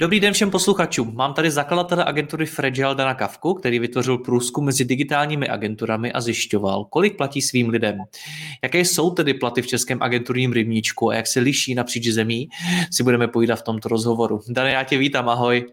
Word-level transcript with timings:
Dobrý 0.00 0.20
den 0.20 0.32
všem 0.32 0.50
posluchačům. 0.50 1.14
Mám 1.14 1.34
tady 1.34 1.50
zakladatele 1.50 2.04
agentury 2.04 2.46
Fragile 2.46 2.94
Dana 2.94 3.14
Kavku, 3.14 3.54
který 3.54 3.78
vytvořil 3.78 4.18
průzkum 4.18 4.64
mezi 4.64 4.84
digitálními 4.84 5.48
agenturami 5.48 6.12
a 6.12 6.20
zjišťoval, 6.20 6.84
kolik 6.84 7.16
platí 7.16 7.42
svým 7.42 7.68
lidem. 7.68 7.98
Jaké 8.62 8.80
jsou 8.80 9.10
tedy 9.10 9.34
platy 9.34 9.62
v 9.62 9.66
českém 9.66 10.02
agenturním 10.02 10.52
rybníčku 10.52 11.10
a 11.10 11.14
jak 11.14 11.26
se 11.26 11.40
liší 11.40 11.74
napříč 11.74 12.08
zemí, 12.08 12.48
si 12.92 13.02
budeme 13.02 13.28
povídat 13.28 13.58
v 13.58 13.62
tomto 13.62 13.88
rozhovoru. 13.88 14.40
Dane, 14.48 14.72
já 14.72 14.84
tě 14.84 14.98
vítám, 14.98 15.28
ahoj. 15.28 15.66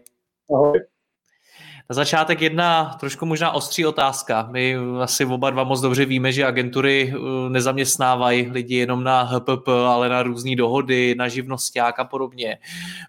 Ahoj. 0.54 0.80
Na 1.90 1.94
začátek 1.94 2.40
jedna 2.40 2.96
trošku 3.00 3.26
možná 3.26 3.52
ostří 3.52 3.86
otázka. 3.86 4.48
My 4.52 4.76
asi 5.00 5.24
oba 5.24 5.50
dva 5.50 5.64
moc 5.64 5.80
dobře 5.80 6.04
víme, 6.04 6.32
že 6.32 6.46
agentury 6.46 7.12
uh, 7.14 7.48
nezaměstnávají 7.48 8.50
lidi 8.50 8.74
jenom 8.74 9.04
na 9.04 9.22
HPP, 9.22 9.68
ale 9.68 10.08
na 10.08 10.22
různé 10.22 10.56
dohody, 10.56 11.14
na 11.14 11.28
živnosták 11.28 11.98
a 11.98 12.04
podobně. 12.04 12.58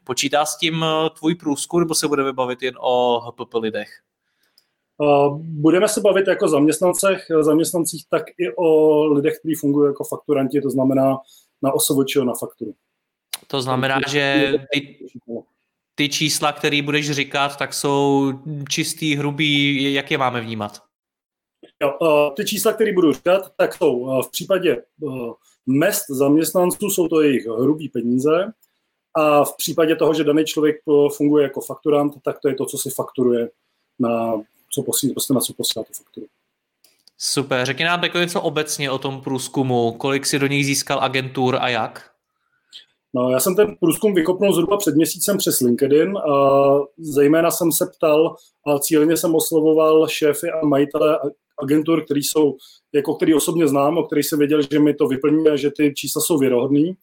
Počítá 0.04 0.46
s 0.46 0.58
tím 0.58 0.82
uh, 0.82 1.10
tvůj 1.20 1.36
průzkum, 1.36 1.80
nebo 1.80 1.96
se 1.96 2.08
budeme 2.08 2.34
bavit 2.34 2.62
jen 2.62 2.76
o 2.80 3.20
HPP 3.20 3.54
lidech? 3.54 3.90
Uh, 4.98 5.40
budeme 5.42 5.88
se 5.88 6.02
bavit 6.02 6.28
jako 6.28 6.48
zaměstnancech, 6.48 7.26
zaměstnancích, 7.42 8.06
tak 8.10 8.24
i 8.38 8.56
o 8.58 9.04
lidech, 9.06 9.40
kteří 9.40 9.56
fungují 9.56 9.90
jako 9.90 10.04
fakturanti, 10.04 10.62
to 10.62 10.70
znamená 10.70 11.18
na 11.62 11.72
OSVČ 11.74 12.16
na 12.16 12.34
fakturu. 12.34 12.74
To 13.48 13.62
znamená, 13.62 14.00
že 14.08 14.54
ty, 14.74 14.98
ty 15.96 16.10
čísla, 16.10 16.52
které 16.52 16.82
budeš 16.82 17.12
říkat, 17.12 17.58
tak 17.58 17.74
jsou 17.74 18.34
čistý, 18.70 19.16
hrubý, 19.16 19.94
jak 19.94 20.12
je 20.12 20.18
máme 20.18 20.42
vnímat? 20.42 20.84
Jo, 21.82 21.98
ty 22.36 22.46
čísla, 22.46 22.74
které 22.74 22.94
budu 22.94 23.14
říkat, 23.14 23.52
tak 23.58 23.74
jsou 23.74 24.22
v 24.22 24.32
případě 24.32 24.84
mest 25.66 26.06
zaměstnanců, 26.10 26.90
jsou 26.90 27.08
to 27.08 27.22
jejich 27.22 27.46
hrubý 27.46 27.90
peníze 27.90 28.54
a 29.16 29.44
v 29.44 29.58
případě 29.58 29.96
toho, 29.96 30.14
že 30.14 30.24
daný 30.24 30.46
člověk 30.46 30.76
funguje 31.16 31.44
jako 31.44 31.62
fakturant, 31.62 32.14
tak 32.24 32.40
to 32.40 32.50
je 32.50 32.56
to, 32.56 32.66
co 32.66 32.78
si 32.78 32.90
fakturuje 32.90 33.50
na 34.00 34.34
co 34.74 34.84
posílá, 34.84 35.14
prostě 35.14 35.34
na 35.34 35.40
co 35.40 35.54
posílá 35.54 35.86
tu 35.86 35.94
fakturu. 35.94 36.28
Super, 37.18 37.66
řekni 37.66 37.86
nám 37.86 38.02
něco 38.20 38.42
obecně 38.42 38.92
o 38.92 38.98
tom 38.98 39.22
průzkumu, 39.22 39.92
kolik 39.92 40.26
si 40.26 40.40
do 40.40 40.48
nich 40.48 40.66
získal 40.66 41.00
agentur 41.00 41.58
a 41.62 41.70
jak? 41.70 42.15
No, 43.16 43.32
já 43.32 43.40
jsem 43.40 43.56
ten 43.56 43.76
průzkum 43.80 44.14
vykopnul 44.14 44.54
zhruba 44.54 44.78
před 44.78 44.96
měsícem 44.96 45.38
přes 45.38 45.60
LinkedIn. 45.60 46.18
A 46.18 46.80
zejména 46.98 47.52
jsem 47.52 47.72
se 47.72 47.86
ptal 47.96 48.36
a 48.68 48.80
cíleně 48.80 49.18
jsem 49.18 49.36
oslovoval 49.36 50.08
šéfy 50.08 50.50
a 50.50 50.66
majitele 50.66 51.20
agentur, 51.64 52.06
který 52.06 52.24
jsou, 52.24 52.56
jako 52.94 53.16
který 53.16 53.34
osobně 53.34 53.68
znám, 53.68 53.98
o 53.98 54.04
kterých 54.04 54.26
jsem 54.26 54.40
věděl, 54.40 54.62
že 54.62 54.80
mi 54.80 54.94
to 54.94 55.08
vyplní 55.08 55.48
a 55.48 55.56
že 55.56 55.72
ty 55.72 55.94
čísla 55.94 56.22
jsou 56.22 56.38
věrohodný. 56.38 56.94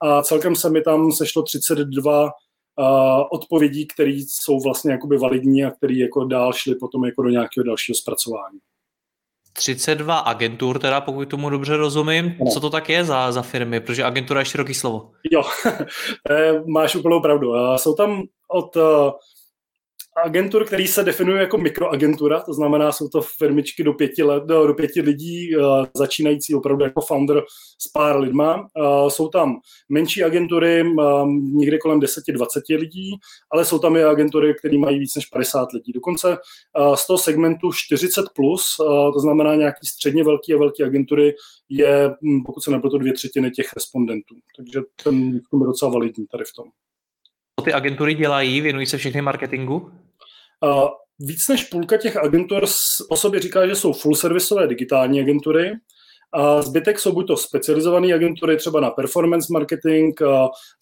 A 0.00 0.22
celkem 0.22 0.56
se 0.56 0.70
mi 0.70 0.82
tam 0.82 1.12
sešlo 1.12 1.42
32 1.42 2.30
odpovědí, 3.30 3.86
které 3.86 4.10
jsou 4.10 4.60
vlastně 4.60 4.92
jakoby 4.92 5.18
validní 5.18 5.64
a 5.64 5.70
které 5.70 5.94
jako 5.94 6.24
dál 6.24 6.52
šly 6.52 6.74
potom 6.74 7.04
jako 7.04 7.22
do 7.22 7.28
nějakého 7.28 7.64
dalšího 7.64 7.96
zpracování. 7.96 8.58
32 9.52 10.18
agentur, 10.18 10.78
teda 10.78 11.00
pokud 11.00 11.28
tomu 11.28 11.50
dobře 11.50 11.76
rozumím. 11.76 12.34
No. 12.40 12.50
Co 12.50 12.60
to 12.60 12.70
tak 12.70 12.88
je 12.88 13.04
za, 13.04 13.32
za 13.32 13.42
firmy? 13.42 13.80
Protože 13.80 14.04
agentura 14.04 14.40
je 14.40 14.46
široký 14.46 14.74
slovo. 14.74 15.10
Jo, 15.30 15.42
máš 16.66 16.94
úplnou 16.94 17.20
pravdu. 17.20 17.52
Jsou 17.76 17.94
tam 17.94 18.22
od 18.48 18.76
agentur, 20.24 20.64
který 20.64 20.88
se 20.88 21.04
definují 21.04 21.38
jako 21.38 21.58
mikroagentura, 21.58 22.40
to 22.40 22.54
znamená, 22.54 22.92
jsou 22.92 23.08
to 23.08 23.22
firmičky 23.22 23.84
do 23.84 23.92
pěti, 23.92 24.22
let, 24.22 24.44
do, 24.44 24.66
do 24.66 24.74
pěti 24.74 25.00
lidí, 25.00 25.56
uh, 25.56 25.86
začínající 25.96 26.54
opravdu 26.54 26.84
jako 26.84 27.00
founder 27.00 27.42
s 27.78 27.88
pár 27.88 28.20
lidma. 28.20 28.56
Uh, 28.56 29.08
jsou 29.08 29.28
tam 29.28 29.56
menší 29.88 30.24
agentury, 30.24 30.82
um, 30.82 31.58
někde 31.58 31.78
kolem 31.78 32.00
10-20 32.00 32.78
lidí, 32.78 33.10
ale 33.52 33.64
jsou 33.64 33.78
tam 33.78 33.96
i 33.96 34.04
agentury, 34.04 34.54
které 34.58 34.78
mají 34.78 34.98
víc 34.98 35.16
než 35.16 35.26
50 35.26 35.72
lidí. 35.72 35.92
Dokonce 35.92 36.28
uh, 36.78 36.94
z 36.94 37.06
toho 37.06 37.18
segmentu 37.18 37.68
40+, 37.68 38.24
plus, 38.34 38.76
uh, 38.80 39.12
to 39.12 39.20
znamená 39.20 39.54
nějaký 39.54 39.86
středně 39.86 40.24
velký 40.24 40.54
a 40.54 40.58
velký 40.58 40.82
agentury, 40.82 41.34
je, 41.68 42.08
hm, 42.08 42.42
pokud 42.46 42.60
se 42.64 42.70
nepletu, 42.70 42.98
dvě 42.98 43.12
třetiny 43.12 43.50
těch 43.50 43.72
respondentů. 43.72 44.34
Takže 44.56 44.80
ten 45.04 45.34
je 45.34 45.66
docela 45.66 45.92
validní 45.92 46.26
tady 46.26 46.44
v 46.44 46.52
tom. 46.56 46.64
Co 47.60 47.64
ty 47.64 47.72
agentury 47.72 48.14
dělají? 48.14 48.60
Věnují 48.60 48.86
se 48.86 48.98
všechny 48.98 49.22
marketingu? 49.22 49.90
Uh, 50.62 50.88
víc 51.20 51.48
než 51.48 51.64
půlka 51.64 51.96
těch 51.96 52.16
agentur 52.16 52.64
o 53.10 53.16
sobě 53.16 53.40
říká, 53.40 53.66
že 53.66 53.74
jsou 53.74 53.92
full 53.92 54.14
servisové 54.14 54.66
digitální 54.66 55.20
agentury. 55.20 55.72
A 56.34 56.62
zbytek 56.62 56.98
jsou 56.98 57.12
buď 57.12 57.26
to 57.26 57.36
specializované 57.36 58.14
agentury 58.14 58.56
třeba 58.56 58.80
na 58.80 58.90
performance 58.90 59.52
marketing, 59.52 60.20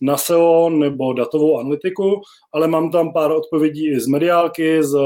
na 0.01 0.17
SEO 0.17 0.71
nebo 0.71 1.13
datovou 1.13 1.59
analytiku, 1.59 2.21
ale 2.55 2.69
mám 2.69 2.91
tam 2.91 3.13
pár 3.13 3.31
odpovědí 3.31 3.91
i 3.91 4.01
z 4.01 4.07
mediálky, 4.07 4.85
z 4.85 4.99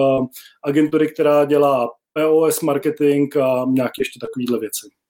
agentury, 0.65 1.09
která 1.09 1.45
dělá 1.45 1.89
POS 2.13 2.61
marketing 2.61 3.37
a 3.37 3.65
nějaké 3.69 4.01
ještě 4.01 4.21
takovéhle 4.21 4.59
věci. 4.59 5.04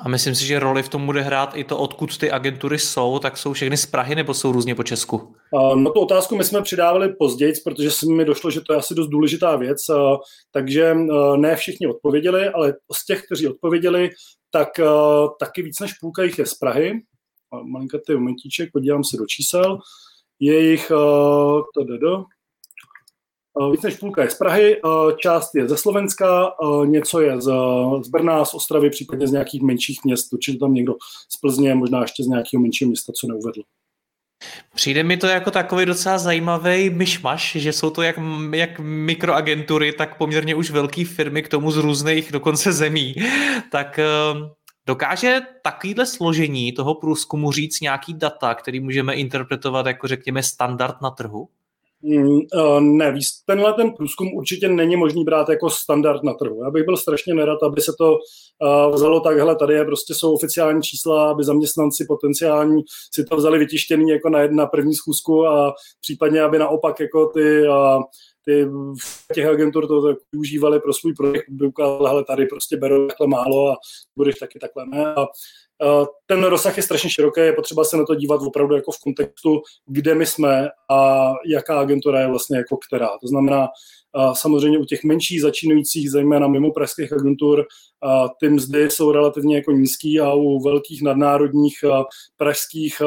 A 0.00 0.08
myslím 0.08 0.34
si, 0.34 0.46
že 0.46 0.58
roli 0.58 0.82
v 0.82 0.88
tom 0.88 1.06
bude 1.06 1.22
hrát 1.22 1.56
i 1.56 1.64
to, 1.64 1.78
odkud 1.78 2.18
ty 2.18 2.30
agentury 2.30 2.78
jsou, 2.78 3.18
tak 3.18 3.36
jsou 3.36 3.52
všechny 3.52 3.76
z 3.76 3.86
Prahy 3.86 4.14
nebo 4.14 4.34
jsou 4.34 4.52
různě 4.52 4.74
po 4.74 4.82
Česku? 4.82 5.34
Na 5.74 5.90
tu 5.90 6.00
otázku 6.00 6.36
my 6.36 6.44
jsme 6.44 6.62
přidávali 6.62 7.08
později, 7.08 7.52
protože 7.64 7.90
se 7.90 8.06
mi 8.06 8.24
došlo, 8.24 8.50
že 8.50 8.60
to 8.60 8.72
je 8.72 8.78
asi 8.78 8.94
dost 8.94 9.08
důležitá 9.08 9.56
věc, 9.56 9.78
takže 10.50 10.94
ne 11.36 11.56
všichni 11.56 11.86
odpověděli, 11.86 12.48
ale 12.48 12.74
z 12.92 13.06
těch, 13.06 13.22
kteří 13.22 13.48
odpověděli, 13.48 14.10
tak 14.50 14.68
taky 15.40 15.62
víc 15.62 15.80
než 15.80 15.92
půlka 15.92 16.22
jich 16.22 16.38
je 16.38 16.46
z 16.46 16.54
Prahy. 16.54 16.92
Malinkatý 17.62 18.12
momentíček, 18.12 18.70
podívám 18.72 19.04
se 19.04 19.16
do 19.16 19.26
čísel. 19.26 19.78
Do, 22.00 22.16
Eh, 22.16 22.33
víc 23.72 23.82
než 23.82 23.96
půlka 23.96 24.22
je 24.22 24.30
z 24.30 24.34
Prahy, 24.34 24.76
eh, 24.76 25.14
část 25.18 25.54
je 25.54 25.68
ze 25.68 25.76
Slovenska, 25.76 26.46
eh, 26.46 26.86
něco 26.86 27.20
je 27.20 27.40
z, 27.40 27.52
z 28.04 28.08
Brna, 28.08 28.44
z 28.44 28.54
Ostravy, 28.54 28.90
případně 28.90 29.28
z 29.28 29.32
nějakých 29.32 29.62
menších 29.62 30.04
měst, 30.04 30.32
určitě 30.32 30.58
tam 30.58 30.74
někdo 30.74 30.94
z 31.28 31.36
Plzně, 31.36 31.74
možná 31.74 32.00
ještě 32.00 32.24
z 32.24 32.26
nějakého 32.26 32.62
menšího 32.62 32.88
města, 32.88 33.12
co 33.12 33.26
neuvedl. 33.26 33.62
Přijde 34.74 35.02
mi 35.02 35.16
to 35.16 35.26
jako 35.26 35.50
takový 35.50 35.86
docela 35.86 36.18
zajímavý 36.18 36.90
myšmaš, 36.90 37.56
že 37.56 37.72
jsou 37.72 37.90
to 37.90 38.02
jak, 38.02 38.16
jak 38.52 38.80
mikroagentury, 38.80 39.92
tak 39.92 40.18
poměrně 40.18 40.54
už 40.54 40.70
velké 40.70 41.04
firmy 41.04 41.42
k 41.42 41.48
tomu 41.48 41.70
z 41.70 41.76
různých 41.76 42.32
dokonce 42.32 42.72
zemí. 42.72 43.14
Tak 43.72 44.00
dokáže 44.86 45.40
takovýhle 45.62 46.06
složení 46.06 46.72
toho 46.72 46.94
průzkumu 46.94 47.52
říct 47.52 47.80
nějaký 47.80 48.14
data, 48.14 48.54
který 48.54 48.80
můžeme 48.80 49.14
interpretovat 49.14 49.86
jako 49.86 50.08
řekněme 50.08 50.42
standard 50.42 51.00
na 51.02 51.10
trhu? 51.10 51.48
Mm, 52.06 52.40
eh, 52.54 52.80
ne, 52.80 53.18
tenhle 53.46 53.72
ten 53.72 53.92
průzkum 53.92 54.34
určitě 54.34 54.68
není 54.68 54.96
možný 54.96 55.24
brát 55.24 55.48
jako 55.48 55.70
standard 55.70 56.22
na 56.22 56.34
trhu. 56.34 56.64
Já 56.64 56.70
bych 56.70 56.84
byl 56.84 56.96
strašně 56.96 57.34
nerad, 57.34 57.62
aby 57.62 57.80
se 57.80 57.92
to 57.98 58.12
uh, 58.12 58.94
vzalo 58.94 59.20
takhle, 59.20 59.56
tady 59.56 59.74
je 59.74 59.84
prostě 59.84 60.14
jsou 60.14 60.34
oficiální 60.34 60.82
čísla, 60.82 61.30
aby 61.30 61.44
zaměstnanci 61.44 62.04
potenciální 62.08 62.82
si 63.14 63.24
to 63.24 63.36
vzali 63.36 63.58
vytištěný 63.58 64.08
jako 64.08 64.28
na 64.28 64.40
jedna 64.40 64.66
první 64.66 64.94
schůzku 64.94 65.46
a 65.46 65.74
případně, 66.00 66.42
aby 66.42 66.58
naopak 66.58 67.00
jako 67.00 67.26
ty 67.26 67.68
uh, 67.68 68.02
ty 68.44 68.68
těch 69.34 69.46
agentur 69.46 69.86
to 69.86 70.02
tak 70.02 70.16
využívali 70.32 70.80
pro 70.80 70.92
svůj 70.92 71.14
projekt, 71.14 71.50
by 71.50 71.70
hele, 72.06 72.24
tady 72.24 72.46
prostě 72.46 72.76
berou 72.76 73.06
takhle 73.06 73.26
málo 73.26 73.70
a 73.70 73.76
budeš 74.16 74.34
taky 74.34 74.58
takhle 74.58 74.86
ne. 74.86 75.14
A 75.14 75.26
ten 76.26 76.44
rozsah 76.44 76.76
je 76.76 76.82
strašně 76.82 77.10
široký, 77.10 77.40
je 77.40 77.52
potřeba 77.52 77.84
se 77.84 77.96
na 77.96 78.04
to 78.06 78.14
dívat 78.14 78.40
opravdu 78.46 78.74
jako 78.74 78.92
v 78.92 79.00
kontextu, 79.04 79.62
kde 79.86 80.14
my 80.14 80.26
jsme 80.26 80.68
a 80.90 81.30
jaká 81.46 81.80
agentura 81.80 82.20
je 82.20 82.28
vlastně 82.28 82.56
jako 82.56 82.76
která. 82.88 83.08
To 83.08 83.26
znamená, 83.28 83.68
samozřejmě 84.32 84.78
u 84.78 84.84
těch 84.84 85.04
menších 85.04 85.42
začínajících, 85.42 86.10
zejména 86.10 86.48
mimo 86.48 86.72
pražských 86.72 87.12
agentur, 87.12 87.64
ty 88.40 88.48
mzdy 88.48 88.90
jsou 88.90 89.12
relativně 89.12 89.56
jako 89.56 89.72
nízký 89.72 90.20
a 90.20 90.34
u 90.34 90.62
velkých 90.62 91.02
nadnárodních 91.02 91.76
pražských 92.36 93.02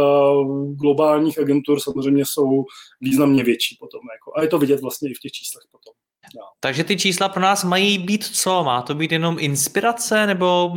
globálních 0.82 1.40
agentur 1.40 1.80
samozřejmě 1.80 2.24
jsou 2.26 2.64
významně 3.02 3.44
větší 3.44 3.78
potom. 3.80 4.02
Jako. 4.14 4.40
A 4.40 4.42
je 4.42 4.48
to 4.48 4.60
vidět 4.60 4.82
vlastně 4.82 5.10
i 5.10 5.14
v 5.14 5.20
těch 5.20 5.32
číslech 5.32 5.64
potom. 5.72 5.94
No. 6.36 6.42
Takže 6.60 6.84
ty 6.84 6.98
čísla 6.98 7.30
pro 7.30 7.42
nás 7.42 7.64
mají 7.64 7.98
být 7.98 8.24
co? 8.24 8.64
Má 8.64 8.82
to 8.82 8.96
být 8.96 9.12
jenom 9.12 9.38
inspirace, 9.40 10.28
nebo 10.28 10.72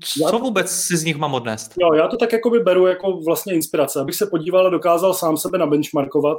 co 0.00 0.30
to, 0.30 0.38
vůbec 0.38 0.70
si 0.70 0.96
z 0.96 1.04
nich 1.04 1.16
mám 1.16 1.34
odnést? 1.34 1.72
Jo, 1.80 1.92
já 1.94 2.08
to 2.08 2.16
tak 2.16 2.32
jako 2.32 2.50
by 2.50 2.58
beru 2.58 2.86
jako 2.86 3.20
vlastně 3.26 3.54
inspirace, 3.54 4.00
abych 4.00 4.14
se 4.14 4.26
podíval 4.26 4.66
a 4.66 4.70
dokázal 4.70 5.14
sám 5.14 5.36
sebe 5.36 5.58
nabenchmarkovat, 5.58 6.38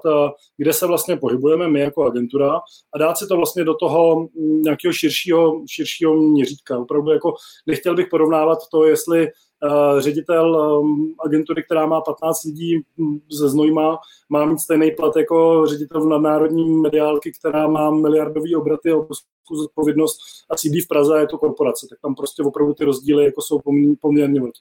kde 0.58 0.74
se 0.74 0.88
vlastně 0.88 1.18
pohybujeme 1.18 1.68
my 1.68 1.80
jako 1.80 2.06
agentura 2.06 2.60
a 2.94 2.98
dát 2.98 3.18
si 3.18 3.28
to 3.28 3.38
vlastně 3.38 3.64
do 3.64 3.74
toho 3.76 4.28
nějakého 4.40 4.94
širšího, 4.94 5.62
širšího 5.70 6.14
měřítka. 6.14 6.80
Opravdu 6.80 7.12
jako 7.12 7.34
nechtěl 7.68 7.96
bych 7.96 8.08
porovnávat 8.08 8.60
to, 8.72 8.86
jestli 8.86 9.28
Eh, 9.28 9.32
ředitel 9.98 10.80
ehm, 10.82 11.14
agentury, 11.26 11.64
která 11.64 11.86
má 11.86 12.02
15 12.02 12.44
lidí 12.44 12.82
hm, 12.98 13.20
ze 13.32 13.50
Znojma, 13.50 14.00
má 14.30 14.46
mít 14.46 14.60
stejný 14.60 14.92
plat 14.92 15.16
jako 15.16 15.66
ředitel 15.68 16.02
v 16.02 16.10
nadnárodní 16.10 16.70
mediálky, 16.70 17.32
která 17.40 17.68
má 17.68 17.92
miliardový 17.92 18.56
obraty, 18.56 18.94
obrovskou 18.94 19.56
zodpovědnost 19.56 20.20
a 20.50 20.58
sídlí 20.58 20.82
v 20.82 20.88
Praze 20.88 21.16
a 21.16 21.20
je 21.20 21.28
to 21.28 21.38
korporace. 21.38 21.88
Tak 21.90 22.00
tam 22.02 22.16
prostě 22.16 22.44
opravdu 22.44 22.74
ty 22.74 22.84
rozdíly 22.84 23.26
jako 23.26 23.42
jsou 23.42 23.60
poměrně 24.02 24.40
velké. 24.40 24.60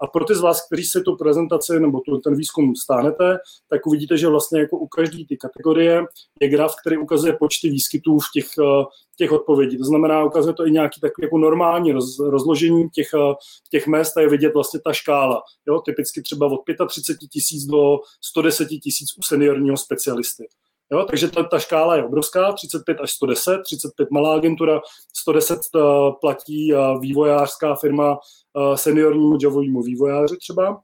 A 0.00 0.06
pro 0.06 0.24
ty 0.24 0.34
z 0.34 0.40
vás, 0.40 0.66
kteří 0.66 0.84
si 0.84 1.00
tu 1.02 1.16
prezentaci 1.16 1.80
nebo 1.80 2.00
tu, 2.00 2.18
ten 2.18 2.36
výzkum 2.36 2.76
stáhnete, 2.76 3.38
tak 3.70 3.86
uvidíte, 3.86 4.16
že 4.16 4.28
vlastně 4.28 4.60
jako 4.60 4.78
u 4.78 4.86
každé 4.86 5.24
ty 5.28 5.36
kategorie 5.36 6.04
je 6.40 6.48
graf, 6.48 6.74
který 6.80 6.96
ukazuje 6.96 7.32
počty 7.32 7.70
výskytů 7.70 8.18
v 8.18 8.26
těch, 8.34 8.46
eh, 8.58 8.84
těch 9.16 9.32
odpovědí. 9.32 9.78
To 9.78 9.84
znamená, 9.84 10.24
ukazuje 10.24 10.54
to 10.54 10.66
i 10.66 10.70
nějaký 10.70 11.00
takový 11.00 11.24
jako 11.24 11.38
normální 11.38 11.92
roz, 11.92 12.18
rozložení 12.18 12.88
těch, 12.88 13.08
eh, 13.14 13.34
těch 13.70 13.86
mest 13.86 14.16
a 14.16 14.20
je 14.20 14.28
vidět 14.28 14.54
vlastně 14.54 14.80
ta 14.84 14.92
škála. 14.92 15.42
Jo? 15.68 15.80
Typicky 15.80 16.22
třeba 16.22 16.46
od 16.46 16.60
35 16.88 17.28
tisíc 17.28 17.64
do 17.64 17.98
110 18.20 18.78
tisíc 18.78 19.08
u 19.18 19.22
seniorního 19.22 19.76
specialisty. 19.76 20.46
Jo, 20.92 21.04
takže 21.04 21.28
ta, 21.28 21.42
ta 21.42 21.58
škála 21.58 21.96
je 21.96 22.04
obrovská, 22.04 22.52
35 22.52 23.00
až 23.00 23.10
110, 23.10 23.62
35 23.62 24.10
malá 24.10 24.34
agentura, 24.34 24.80
110 25.16 25.58
uh, 25.74 25.80
eh, 25.80 26.12
platí 26.20 26.74
uh, 26.74 27.00
vývojářská 27.00 27.74
firma 27.74 28.18
seniornímu 28.74 29.38
javovému 29.42 29.82
vývojáři 29.82 30.36
třeba. 30.36 30.80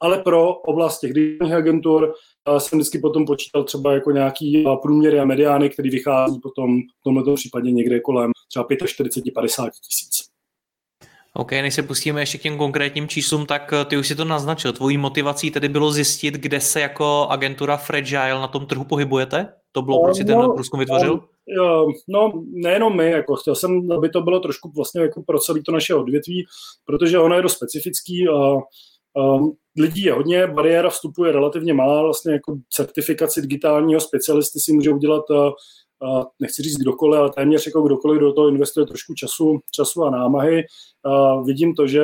Ale 0.00 0.18
pro 0.18 0.54
oblast 0.54 1.00
těch 1.00 1.12
digitálních 1.12 1.56
agentur 1.56 2.14
uh, 2.48 2.56
jsem 2.58 2.78
vždycky 2.78 2.98
potom 2.98 3.26
počítal 3.26 3.64
třeba 3.64 3.92
jako 3.92 4.10
nějaký 4.10 4.64
uh, 4.64 4.76
průměry 4.82 5.20
a 5.20 5.24
mediány, 5.24 5.70
který 5.70 5.90
vychází 5.90 6.40
potom 6.42 6.80
v 6.80 7.02
tomto 7.04 7.34
případě 7.34 7.70
někde 7.70 8.00
kolem 8.00 8.30
třeba 8.48 8.64
45-50 8.66 9.70
tisíc. 9.70 10.30
OK, 11.34 11.52
než 11.52 11.74
se 11.74 11.82
pustíme 11.82 12.22
ještě 12.22 12.38
k 12.38 12.42
těm 12.42 12.58
konkrétním 12.58 13.08
číslům, 13.08 13.46
tak 13.46 13.72
eh, 13.72 13.84
ty 13.84 13.96
už 13.96 14.08
si 14.08 14.14
to 14.14 14.24
naznačil. 14.24 14.72
Tvojí 14.72 14.98
motivací 14.98 15.50
tedy 15.50 15.68
bylo 15.68 15.92
zjistit, 15.92 16.34
kde 16.34 16.60
se 16.60 16.80
jako 16.80 17.26
agentura 17.30 17.76
Fragile 17.76 18.40
na 18.40 18.46
tom 18.46 18.66
trhu 18.66 18.84
pohybujete? 18.84 19.52
To 19.72 19.82
bylo, 19.82 20.02
proč 20.04 20.16
si 20.16 20.24
ten 20.24 20.38
no, 20.38 20.52
průzkum 20.54 20.80
vytvořil? 20.80 21.20
No, 21.56 21.86
no, 22.08 22.32
nejenom 22.46 22.96
my, 22.96 23.10
jako 23.10 23.36
chtěl 23.36 23.54
jsem, 23.54 23.92
aby 23.92 24.08
to 24.08 24.20
bylo 24.20 24.40
trošku 24.40 24.72
vlastně 24.76 25.00
jako 25.00 25.22
pro 25.22 25.38
celé 25.38 25.62
to 25.62 25.72
naše 25.72 25.94
odvětví, 25.94 26.46
protože 26.84 27.18
ono 27.18 27.36
je 27.36 27.42
dost 27.42 27.52
specifický 27.56 28.28
a, 28.28 28.54
a 29.20 29.38
lidí 29.78 30.02
je 30.02 30.12
hodně, 30.12 30.46
bariéra 30.46 30.90
vstupu 30.90 31.24
je 31.24 31.32
relativně 31.32 31.74
malá, 31.74 32.02
vlastně 32.02 32.32
jako 32.32 32.56
certifikaci 32.70 33.42
digitálního 33.42 34.00
specialisty 34.00 34.60
si 34.60 34.72
může 34.72 34.90
udělat 34.90 35.24
nechci 36.40 36.62
říct 36.62 36.76
kdokoliv, 36.76 37.20
ale 37.20 37.30
téměř 37.30 37.66
jako 37.66 37.82
kdokoliv 37.82 38.20
do 38.20 38.32
toho 38.32 38.48
investuje 38.48 38.86
trošku 38.86 39.14
času, 39.14 39.58
času 39.70 40.04
a 40.04 40.10
námahy. 40.10 40.62
Vidím 41.44 41.74
to, 41.74 41.86
že 41.86 42.02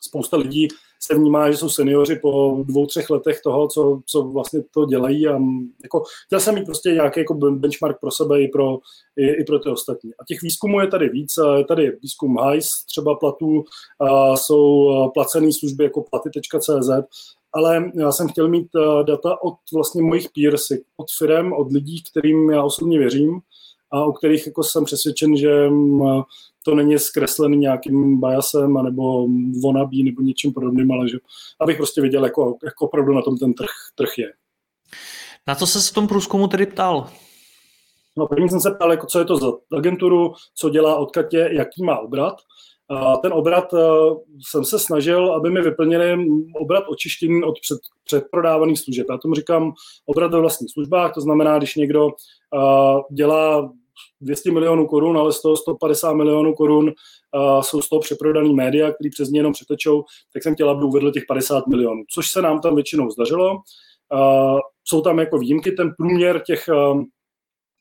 spousta 0.00 0.36
lidí 0.36 0.68
se 1.04 1.14
vnímá, 1.14 1.50
že 1.50 1.56
jsou 1.56 1.68
seniori 1.68 2.18
po 2.18 2.62
dvou, 2.64 2.86
třech 2.86 3.10
letech 3.10 3.40
toho, 3.40 3.68
co, 3.68 4.00
co 4.06 4.22
vlastně 4.22 4.60
to 4.74 4.84
dělají 4.84 5.28
a 5.28 5.38
jako, 5.82 6.02
chtěl 6.26 6.40
jsem 6.40 6.54
mít 6.54 6.64
prostě 6.64 6.90
nějaký 6.90 7.20
jako 7.20 7.34
benchmark 7.34 8.00
pro 8.00 8.10
sebe 8.10 8.42
i 8.42 8.48
pro, 8.48 8.78
i, 9.16 9.26
i 9.26 9.44
pro 9.44 9.58
ty 9.58 9.68
ostatní. 9.68 10.10
A 10.20 10.24
těch 10.28 10.42
výzkumů 10.42 10.80
je 10.80 10.86
tady 10.86 11.08
víc, 11.08 11.32
je 11.56 11.64
tady 11.64 11.98
výzkum 12.02 12.38
HICE, 12.38 12.68
třeba 12.86 13.14
platů, 13.14 13.64
a 14.00 14.36
jsou 14.36 14.90
placené 15.14 15.52
služby 15.52 15.84
jako 15.84 16.04
platy.cz 16.10 16.90
ale 17.54 17.90
já 17.94 18.12
jsem 18.12 18.28
chtěl 18.28 18.48
mít 18.48 18.68
data 19.06 19.42
od 19.42 19.54
vlastně 19.74 20.02
mojich 20.02 20.28
peers, 20.34 20.66
od 20.96 21.06
firm, 21.18 21.52
od 21.52 21.72
lidí, 21.72 22.02
kterým 22.10 22.50
já 22.50 22.62
osobně 22.62 22.98
věřím 22.98 23.40
a 23.92 24.04
o 24.04 24.12
kterých 24.12 24.46
jako 24.46 24.62
jsem 24.62 24.84
přesvědčen, 24.84 25.36
že 25.36 25.70
mm, 25.70 26.22
to 26.64 26.74
není 26.74 26.98
zkreslený 26.98 27.56
nějakým 27.56 28.20
biasem 28.20 28.74
nebo 28.82 29.26
wannabe 29.64 29.96
nebo 30.04 30.22
něčím 30.22 30.52
podobným, 30.52 30.92
ale 30.92 31.08
že 31.08 31.18
abych 31.60 31.76
prostě 31.76 32.00
viděl, 32.00 32.24
jako, 32.24 32.56
jako 32.64 32.84
opravdu 32.84 33.12
na 33.12 33.22
tom 33.22 33.38
ten 33.38 33.54
trh, 33.54 33.70
trh 33.94 34.18
je. 34.18 34.32
Na 35.46 35.54
co 35.54 35.66
se 35.66 35.90
v 35.90 35.94
tom 35.94 36.08
průzkumu 36.08 36.48
tedy 36.48 36.66
ptal? 36.66 37.08
No, 38.16 38.26
první 38.26 38.48
jsem 38.48 38.60
se 38.60 38.70
ptal, 38.70 38.90
jako, 38.90 39.06
co 39.06 39.18
je 39.18 39.24
to 39.24 39.36
za 39.36 39.52
agenturu, 39.76 40.32
co 40.54 40.70
dělá 40.70 40.96
odkatě, 40.96 41.48
jaký 41.52 41.84
má 41.84 41.98
obrat. 41.98 42.34
A 42.90 43.16
ten 43.16 43.32
obrat 43.32 43.74
eh, 43.74 43.78
jsem 44.50 44.64
se 44.64 44.78
snažil, 44.78 45.34
aby 45.34 45.50
mi 45.50 45.60
vyplnili 45.60 46.26
obrat 46.60 46.84
očištění 46.88 47.42
od 47.42 47.60
před, 47.60 47.78
předprodávaných 48.04 48.80
služeb. 48.80 49.06
Já 49.10 49.18
tomu 49.18 49.34
říkám 49.34 49.72
obrat 50.06 50.32
ve 50.32 50.40
vlastních 50.40 50.70
službách, 50.72 51.14
to 51.14 51.20
znamená, 51.20 51.58
když 51.58 51.76
někdo 51.76 52.08
eh, 52.08 53.14
dělá 53.14 53.72
200 54.20 54.50
milionů 54.50 54.86
korun, 54.86 55.18
ale 55.18 55.32
z 55.32 55.42
toho 55.42 55.56
150 55.56 56.12
milionů 56.12 56.54
korun 56.54 56.84
uh, 56.86 57.60
jsou 57.60 57.82
z 57.82 57.88
toho 57.88 58.00
přeprodaný 58.00 58.54
média, 58.54 58.92
který 58.92 59.10
přes 59.10 59.28
ně 59.28 59.38
jenom 59.38 59.52
přetečou, 59.52 60.04
tak 60.32 60.42
jsem 60.42 60.54
chtěl, 60.54 60.70
aby 60.70 60.84
uvedl 60.84 61.12
těch 61.12 61.24
50 61.28 61.66
milionů, 61.66 62.02
což 62.14 62.30
se 62.30 62.42
nám 62.42 62.60
tam 62.60 62.74
většinou 62.74 63.10
zdařilo. 63.10 63.52
Uh, 63.52 64.58
jsou 64.84 65.00
tam 65.00 65.18
jako 65.18 65.38
výjimky, 65.38 65.72
ten 65.72 65.90
průměr 65.98 66.42
těch, 66.46 66.68
uh, 66.68 67.02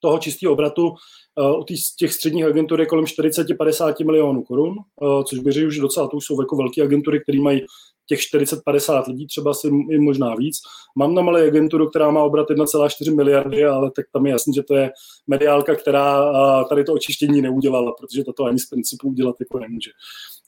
toho 0.02 0.18
čistého 0.18 0.54
obratu 0.54 0.94
Eh, 1.40 1.58
u 1.58 1.64
těch 1.98 2.14
středních 2.14 2.46
agentur 2.46 2.80
je 2.80 2.86
kolem 2.86 3.06
40-50 3.06 4.06
milionů 4.06 4.44
korun, 4.44 4.76
eh, 5.04 5.24
což 5.24 5.40
řekl 5.40 5.68
už 5.68 5.78
docela, 5.78 6.08
to 6.08 6.18
už 6.18 6.26
jsou 6.26 6.42
jako 6.42 6.56
velké 6.56 6.84
agentury, 6.84 7.22
které 7.22 7.40
mají 7.40 7.66
těch 8.08 8.20
40-50 8.20 9.08
lidí, 9.08 9.28
třeba 9.28 9.54
si 9.54 9.68
i 9.68 10.00
možná 10.00 10.36
víc. 10.36 10.58
Mám 10.98 11.16
tam 11.16 11.30
ale 11.30 11.48
agenturu, 11.48 11.90
která 11.90 12.12
má 12.12 12.24
obrat 12.24 12.50
1,4 12.50 13.16
miliardy, 13.16 13.66
ale 13.66 13.92
tak 13.96 14.06
tam 14.14 14.26
je 14.26 14.32
jasný, 14.32 14.54
že 14.54 14.64
to 14.64 14.76
je 14.76 14.92
mediálka, 15.28 15.76
která 15.76 16.32
eh, 16.32 16.66
tady 16.70 16.84
to 16.84 16.94
očištění 16.94 17.42
neudělala, 17.42 17.92
protože 18.00 18.24
to 18.24 18.44
ani 18.44 18.60
z 18.60 18.66
principu 18.66 19.08
udělat 19.08 19.36
jako 19.40 19.60
nemůže. 19.60 19.92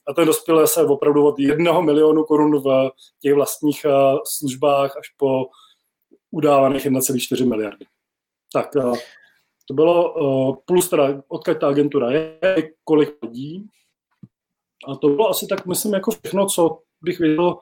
A 0.08 0.14
ten 0.14 0.26
dospěl 0.26 0.66
se 0.66 0.84
opravdu 0.84 1.26
od 1.26 1.38
jednoho 1.38 1.82
milionu 1.82 2.24
korun 2.24 2.62
v 2.62 2.90
těch 3.22 3.34
vlastních 3.34 3.86
službách 4.26 4.96
až 4.96 5.08
po 5.16 5.46
udávaných 6.30 6.86
1,4 6.86 7.48
miliardy. 7.48 7.86
Tak 8.52 8.76
to 9.68 9.74
bylo 9.74 10.14
uh, 10.14 10.56
plus 10.64 10.88
teda, 10.88 11.22
odkud 11.28 11.58
ta 11.60 11.68
agentura 11.68 12.10
je, 12.10 12.38
kolik 12.84 13.14
lidí. 13.22 13.66
A 14.88 14.96
to 14.96 15.08
bylo 15.08 15.30
asi 15.30 15.46
tak, 15.46 15.66
myslím, 15.66 15.94
jako 15.94 16.10
všechno, 16.10 16.46
co 16.46 16.78
bych 17.02 17.18
věděl, 17.18 17.58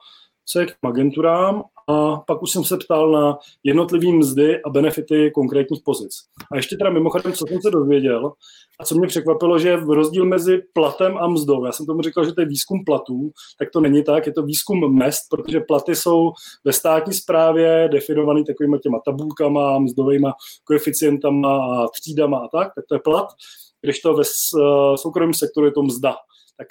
je 0.59 0.65
k 0.65 0.77
agenturám 0.83 1.63
a 1.87 2.17
pak 2.17 2.41
už 2.41 2.51
jsem 2.51 2.63
se 2.63 2.77
ptal 2.77 3.11
na 3.11 3.37
jednotlivý 3.63 4.13
mzdy 4.13 4.61
a 4.61 4.69
benefity 4.69 5.31
konkrétních 5.31 5.81
pozic. 5.85 6.11
A 6.51 6.55
ještě 6.55 6.77
teda 6.77 6.89
mimochodem, 6.89 7.33
co 7.33 7.47
jsem 7.47 7.61
se 7.61 7.71
dozvěděl 7.71 8.31
a 8.79 8.85
co 8.85 8.95
mě 8.95 9.07
překvapilo, 9.07 9.59
že 9.59 9.77
v 9.77 9.89
rozdíl 9.89 10.25
mezi 10.25 10.61
platem 10.73 11.17
a 11.17 11.27
mzdou, 11.27 11.65
já 11.65 11.71
jsem 11.71 11.85
tomu 11.85 12.01
říkal, 12.01 12.25
že 12.25 12.33
to 12.33 12.41
je 12.41 12.47
výzkum 12.47 12.85
platů, 12.85 13.31
tak 13.59 13.69
to 13.73 13.81
není 13.81 14.03
tak, 14.03 14.25
je 14.27 14.33
to 14.33 14.43
výzkum 14.43 14.95
mest, 14.95 15.21
protože 15.29 15.59
platy 15.59 15.95
jsou 15.95 16.31
ve 16.65 16.73
státní 16.73 17.13
správě 17.13 17.89
definovaný 17.91 18.43
takovýma 18.43 18.77
těma 18.77 18.99
tabulkama, 19.05 19.79
mzdovými 19.79 20.27
koeficientama 20.63 21.57
a 21.57 21.87
třídama 21.87 22.37
a 22.37 22.47
tak, 22.47 22.75
tak 22.75 22.85
to 22.89 22.95
je 22.95 22.99
plat, 22.99 23.27
když 23.81 23.99
to 23.99 24.13
ve 24.13 24.23
soukromém 24.95 25.33
sektoru 25.33 25.65
je 25.65 25.71
to 25.71 25.83
mzda. 25.83 26.15
Tak 26.57 26.67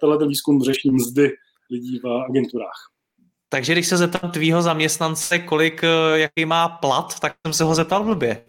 tenhle 0.00 0.28
výzkum 0.28 0.62
řeší 0.62 0.90
mzdy 0.90 1.30
lidí 1.70 1.98
v 1.98 2.08
agenturách. 2.08 2.95
Takže 3.48 3.72
když 3.72 3.86
se 3.88 3.96
zeptám 3.96 4.30
tvýho 4.30 4.62
zaměstnance, 4.62 5.38
kolik, 5.38 5.84
eh, 5.84 6.18
jaký 6.18 6.44
má 6.44 6.68
plat, 6.68 7.20
tak 7.20 7.34
jsem 7.46 7.52
se 7.52 7.64
ho 7.64 7.74
zeptal 7.74 8.04
blbě. 8.04 8.44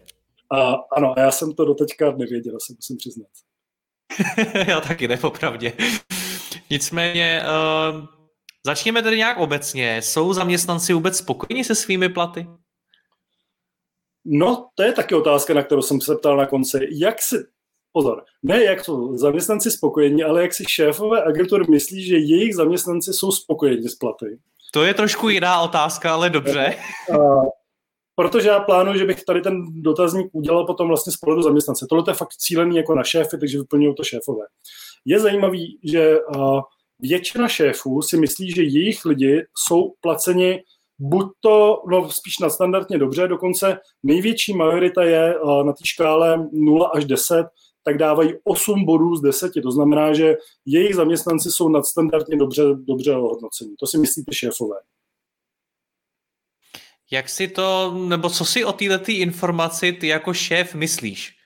A, 0.52 0.72
ano, 0.96 1.14
já 1.16 1.30
jsem 1.30 1.54
to 1.54 1.64
doteďka 1.64 2.12
nevěděl, 2.12 2.56
se 2.60 2.72
musím 2.76 2.96
přiznat. 2.96 3.28
já 4.66 4.80
taky 4.80 5.08
ne, 5.08 5.16
popravdě. 5.16 5.72
Nicméně, 6.70 7.42
uh, 7.42 8.06
začněme 8.66 9.02
tedy 9.02 9.16
nějak 9.16 9.38
obecně. 9.38 10.02
Jsou 10.02 10.32
zaměstnanci 10.32 10.92
vůbec 10.92 11.16
spokojeni 11.16 11.64
se 11.64 11.74
svými 11.74 12.08
platy? 12.08 12.46
No, 14.24 14.68
to 14.74 14.82
je 14.82 14.92
taky 14.92 15.14
otázka, 15.14 15.54
na 15.54 15.62
kterou 15.62 15.82
jsem 15.82 16.00
se 16.00 16.16
ptal 16.16 16.36
na 16.36 16.46
konci. 16.46 16.88
Jak 16.90 17.22
si 17.22 17.36
pozor, 17.92 18.24
ne 18.42 18.64
jak 18.64 18.84
to 18.84 19.16
zaměstnanci 19.16 19.70
spokojení, 19.70 20.22
ale 20.24 20.42
jak 20.42 20.54
si 20.54 20.64
šéfové 20.68 21.24
agentur 21.24 21.70
myslí, 21.70 22.04
že 22.04 22.16
jejich 22.16 22.54
zaměstnanci 22.54 23.12
jsou 23.12 23.32
spokojeni 23.32 23.88
s 23.88 23.94
platy. 23.94 24.38
To 24.72 24.84
je 24.84 24.94
trošku 24.94 25.28
jiná 25.28 25.60
otázka, 25.60 26.12
ale 26.14 26.30
dobře. 26.30 26.76
A, 27.14 27.16
protože 28.14 28.48
já 28.48 28.60
plánuji, 28.60 28.98
že 28.98 29.04
bych 29.04 29.24
tady 29.24 29.40
ten 29.40 29.82
dotazník 29.82 30.28
udělal 30.32 30.66
potom 30.66 30.88
vlastně 30.88 31.12
z 31.12 31.16
pohledu 31.16 31.42
zaměstnance. 31.42 31.86
Tohle 31.88 32.04
je 32.08 32.14
fakt 32.14 32.32
cílený 32.32 32.76
jako 32.76 32.94
na 32.94 33.04
šéfy, 33.04 33.38
takže 33.38 33.58
vyplňují 33.58 33.94
to 33.94 34.04
šéfové. 34.04 34.46
Je 35.04 35.20
zajímavý, 35.20 35.78
že 35.84 36.16
většina 37.00 37.48
šéfů 37.48 38.02
si 38.02 38.16
myslí, 38.16 38.50
že 38.50 38.62
jejich 38.62 39.04
lidi 39.04 39.46
jsou 39.56 39.92
placeni 40.00 40.62
buď 40.98 41.26
to, 41.40 41.82
no 41.90 42.10
spíš 42.10 42.38
nadstandardně 42.38 42.98
dobře, 42.98 43.28
dokonce 43.28 43.78
největší 44.02 44.56
majorita 44.56 45.02
je 45.02 45.34
na 45.66 45.72
té 45.72 45.84
škále 45.84 46.48
0 46.52 46.86
až 46.86 47.04
10, 47.04 47.46
tak 47.88 47.98
dávají 47.98 48.34
8 48.44 48.84
bodů 48.84 49.16
z 49.16 49.20
10. 49.20 49.52
To 49.62 49.70
znamená, 49.70 50.12
že 50.12 50.36
jejich 50.66 50.94
zaměstnanci 50.94 51.50
jsou 51.50 51.68
nadstandardně 51.68 52.36
dobře, 52.36 52.62
dobře 52.74 53.16
ohodnoceni. 53.16 53.74
To 53.80 53.86
si 53.86 53.98
myslíte 53.98 54.34
šéfové. 54.34 54.76
Jak 57.10 57.28
si 57.28 57.48
to, 57.48 57.94
nebo 58.08 58.30
co 58.30 58.44
si 58.44 58.64
o 58.64 58.72
této 58.72 59.12
informaci 59.12 59.92
ty 59.92 60.06
jako 60.06 60.34
šéf 60.34 60.74
myslíš? 60.74 61.36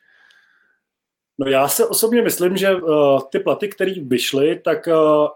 No 1.38 1.50
já 1.50 1.68
se 1.68 1.86
osobně 1.86 2.22
myslím, 2.22 2.56
že 2.56 2.74
uh, 2.74 3.20
ty 3.32 3.38
platy, 3.38 3.68
které 3.68 3.94
vyšly, 4.00 4.60
tak 4.64 4.86
uh, 4.86 5.28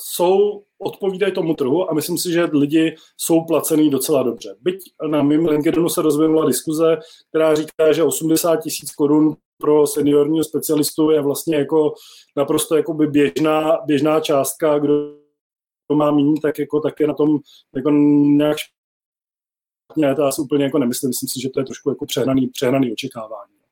jsou, 0.00 0.63
odpovídají 0.78 1.32
tomu 1.32 1.54
trhu 1.54 1.90
a 1.90 1.94
myslím 1.94 2.18
si, 2.18 2.32
že 2.32 2.44
lidi 2.44 2.96
jsou 3.16 3.44
placený 3.44 3.90
docela 3.90 4.22
dobře. 4.22 4.56
Byť 4.60 4.78
na 5.10 5.22
mém 5.22 5.46
LinkedInu 5.46 5.88
se 5.88 6.02
rozvinula 6.02 6.46
diskuze, 6.46 6.98
která 7.28 7.54
říká, 7.54 7.92
že 7.92 8.02
80 8.02 8.56
tisíc 8.56 8.92
korun 8.94 9.36
pro 9.58 9.86
seniorního 9.86 10.44
specialistu 10.44 11.10
je 11.10 11.20
vlastně 11.20 11.56
jako 11.56 11.94
naprosto 12.36 12.76
jakoby 12.76 13.06
běžná, 13.06 13.78
běžná 13.86 14.20
částka, 14.20 14.78
kdo 14.78 15.16
to 15.86 15.94
má 15.94 16.10
méně, 16.10 16.40
tak 16.42 16.58
jako 16.58 16.80
také 16.80 17.06
na 17.06 17.14
tom 17.14 17.38
jako 17.74 17.90
nějak 17.90 18.56
špatně, 19.92 20.14
to 20.14 20.22
já 20.22 20.32
si 20.32 20.40
úplně 20.40 20.64
jako 20.64 20.78
nemyslím, 20.78 21.08
myslím 21.08 21.28
si, 21.28 21.40
že 21.40 21.50
to 21.50 21.60
je 21.60 21.64
trošku 21.64 21.90
jako 21.90 22.06
přehnaný, 22.06 22.46
přehnaný 22.46 22.92
očekávání. 22.92 23.63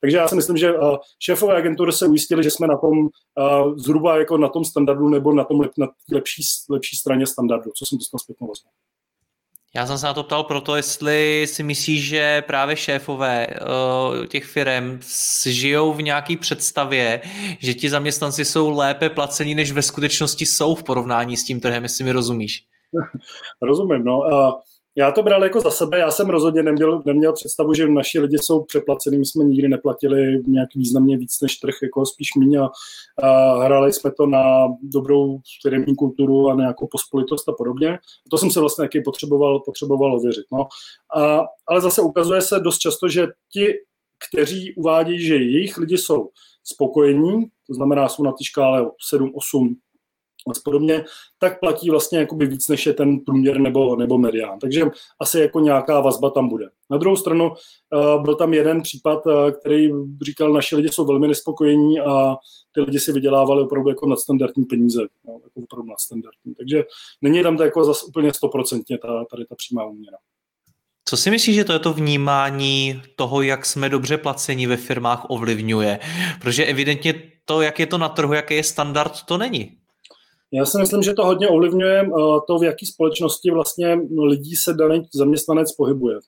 Takže 0.00 0.16
já 0.16 0.28
si 0.28 0.36
myslím, 0.36 0.56
že 0.56 0.72
šéfové 1.18 1.56
agentury 1.56 1.92
se 1.92 2.06
ujistili, 2.06 2.42
že 2.42 2.50
jsme 2.50 2.66
na 2.66 2.76
tom 2.76 3.08
zhruba 3.76 4.18
jako 4.18 4.38
na 4.38 4.48
tom 4.48 4.64
standardu 4.64 5.08
nebo 5.08 5.34
na 5.34 5.44
tom 5.44 5.60
na 5.78 5.88
lepší, 6.12 6.42
lepší 6.70 6.96
straně 6.96 7.26
standardu, 7.26 7.70
co 7.76 7.86
jsem 7.86 7.98
dostal 7.98 8.18
zpětnou 8.18 8.48
vazbu. 8.48 8.68
Já 9.74 9.86
jsem 9.86 9.98
se 9.98 10.06
na 10.06 10.14
to 10.14 10.22
ptal 10.22 10.44
proto, 10.44 10.76
jestli 10.76 11.46
si 11.46 11.62
myslíš, 11.62 12.08
že 12.08 12.42
právě 12.46 12.76
šéfové 12.76 13.46
uh, 13.46 14.26
těch 14.26 14.44
firm 14.44 15.00
žijou 15.46 15.92
v 15.92 16.02
nějaké 16.02 16.36
představě, 16.36 17.20
že 17.58 17.74
ti 17.74 17.90
zaměstnanci 17.90 18.44
jsou 18.44 18.70
lépe 18.70 19.10
placení, 19.10 19.54
než 19.54 19.72
ve 19.72 19.82
skutečnosti 19.82 20.46
jsou 20.46 20.74
v 20.74 20.82
porovnání 20.82 21.36
s 21.36 21.44
tím 21.44 21.60
trhem, 21.60 21.82
jestli 21.82 22.04
mi 22.04 22.12
rozumíš. 22.12 22.64
Rozumím, 23.62 24.04
no. 24.04 24.18
Uh, 24.18 24.52
já 24.98 25.12
to 25.12 25.22
bral 25.22 25.44
jako 25.44 25.60
za 25.60 25.70
sebe, 25.70 25.98
já 25.98 26.10
jsem 26.10 26.30
rozhodně 26.30 26.62
neměl, 26.62 27.02
neměl 27.06 27.32
představu, 27.32 27.74
že 27.74 27.88
naši 27.88 28.20
lidi 28.20 28.38
jsou 28.38 28.64
přeplacení, 28.64 29.18
my 29.18 29.26
jsme 29.26 29.44
nikdy 29.44 29.68
neplatili 29.68 30.42
nějak 30.46 30.68
významně 30.74 31.18
víc 31.18 31.40
než 31.40 31.56
trh, 31.56 31.74
jako 31.82 32.06
spíš 32.06 32.28
míň 32.38 32.56
a, 32.56 32.70
a 33.22 33.58
hrali 33.64 33.92
jsme 33.92 34.10
to 34.12 34.26
na 34.26 34.68
dobrou 34.82 35.38
firmní 35.62 35.96
kulturu 35.96 36.50
a 36.50 36.54
nějakou 36.54 36.86
pospolitost 36.86 37.48
a 37.48 37.52
podobně. 37.52 37.98
To 38.30 38.38
jsem 38.38 38.50
se 38.50 38.60
vlastně 38.60 38.84
taky 38.84 39.00
potřeboval, 39.00 39.60
potřeboval 39.60 40.16
ověřit. 40.16 40.44
No. 40.52 40.66
A, 41.16 41.46
ale 41.68 41.80
zase 41.80 42.02
ukazuje 42.02 42.42
se 42.42 42.60
dost 42.60 42.78
často, 42.78 43.08
že 43.08 43.26
ti, 43.52 43.66
kteří 44.30 44.74
uvádějí, 44.74 45.20
že 45.20 45.34
jejich 45.34 45.78
lidi 45.78 45.98
jsou 45.98 46.28
spokojení, 46.64 47.46
to 47.66 47.74
znamená, 47.74 48.08
jsou 48.08 48.22
na 48.22 48.32
té 48.32 48.44
škále 48.44 48.90
7, 49.08 49.32
8, 49.34 49.76
a 50.46 50.52
podobně, 50.64 51.04
tak 51.38 51.60
platí 51.60 51.90
vlastně 51.90 52.18
jakoby 52.18 52.46
víc, 52.46 52.68
než 52.68 52.86
je 52.86 52.92
ten 52.92 53.18
průměr 53.18 53.60
nebo, 53.60 53.96
nebo 53.96 54.18
medián. 54.18 54.58
Takže 54.58 54.84
asi 55.20 55.40
jako 55.40 55.60
nějaká 55.60 56.00
vazba 56.00 56.30
tam 56.30 56.48
bude. 56.48 56.66
Na 56.90 56.96
druhou 56.96 57.16
stranu 57.16 57.50
uh, 57.50 58.22
byl 58.22 58.34
tam 58.34 58.54
jeden 58.54 58.82
případ, 58.82 59.26
uh, 59.26 59.50
který 59.50 59.90
říkal, 60.22 60.52
naši 60.52 60.76
lidi 60.76 60.88
jsou 60.88 61.06
velmi 61.06 61.28
nespokojení 61.28 62.00
a 62.00 62.36
ty 62.72 62.80
lidi 62.80 63.00
si 63.00 63.12
vydělávali 63.12 63.62
opravdu 63.62 63.88
jako 63.88 64.06
nadstandardní 64.06 64.64
peníze. 64.64 65.00
No, 65.26 65.32
jako 65.44 65.60
opravdu 65.60 65.90
nadstandardní. 65.90 66.54
Takže 66.54 66.84
není 67.22 67.42
tam 67.42 67.56
to 67.56 67.62
jako 67.62 67.84
zase 67.84 68.06
úplně 68.06 68.32
stoprocentně 68.32 68.98
ta, 68.98 69.24
tady 69.30 69.44
ta 69.46 69.54
přímá 69.54 69.84
úměra. 69.84 70.16
Co 71.04 71.16
si 71.16 71.30
myslíš, 71.30 71.56
že 71.56 71.64
to 71.64 71.72
je 71.72 71.78
to 71.78 71.92
vnímání 71.92 73.02
toho, 73.16 73.42
jak 73.42 73.66
jsme 73.66 73.88
dobře 73.88 74.16
placeni 74.16 74.66
ve 74.66 74.76
firmách 74.76 75.26
ovlivňuje? 75.28 75.98
Protože 76.40 76.64
evidentně 76.64 77.14
to, 77.44 77.62
jak 77.62 77.80
je 77.80 77.86
to 77.86 77.98
na 77.98 78.08
trhu, 78.08 78.32
jaký 78.32 78.54
je 78.54 78.64
standard, 78.64 79.22
to 79.22 79.38
není. 79.38 79.77
Já 80.52 80.66
si 80.66 80.78
myslím, 80.78 81.02
že 81.02 81.14
to 81.14 81.24
hodně 81.24 81.48
ovlivňuje 81.48 82.00
eh, 82.00 82.10
to, 82.46 82.58
v 82.58 82.64
jaké 82.64 82.86
společnosti 82.86 83.50
vlastně 83.50 84.00
lidí 84.18 84.56
se 84.56 84.74
daný 84.74 85.08
zaměstnanec 85.14 85.72
pohybuje. 85.72 86.18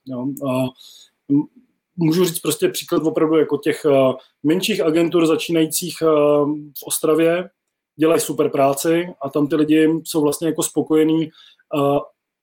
Můžu 1.96 2.24
říct 2.24 2.38
prostě 2.38 2.68
příklad 2.68 3.02
opravdu 3.02 3.36
jako 3.36 3.56
těch 3.56 3.84
eh, 3.84 4.12
menších 4.42 4.80
agentur 4.80 5.26
začínajících 5.26 5.96
eh, 6.02 6.06
v 6.78 6.82
Ostravě, 6.86 7.50
dělají 7.96 8.20
super 8.20 8.50
práci 8.50 9.06
a 9.22 9.30
tam 9.30 9.46
ty 9.46 9.56
lidi 9.56 9.88
jsou 10.04 10.20
vlastně 10.22 10.48
jako 10.48 10.62
spokojení 10.62 11.30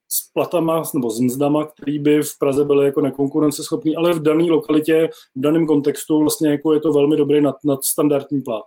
s 0.10 0.32
platama 0.34 0.84
nebo 0.94 1.10
s 1.10 1.20
mzdama, 1.20 1.66
který 1.66 2.00
by 2.00 2.22
v 2.22 2.40
Praze 2.40 2.66
byly 2.66 2.86
jako 2.86 3.02
nekonkurenceschopný, 3.02 3.96
ale 3.96 4.14
v 4.14 4.22
dané 4.22 4.44
lokalitě, 4.44 5.10
v 5.36 5.42
daném 5.42 5.68
kontextu 5.68 6.20
vlastně 6.20 6.50
jako 6.50 6.74
je 6.74 6.80
to 6.80 6.94
velmi 6.94 7.18
dobrý 7.18 7.42
nad, 7.42 7.56
nadstandardní 7.66 8.42
plat. 8.42 8.64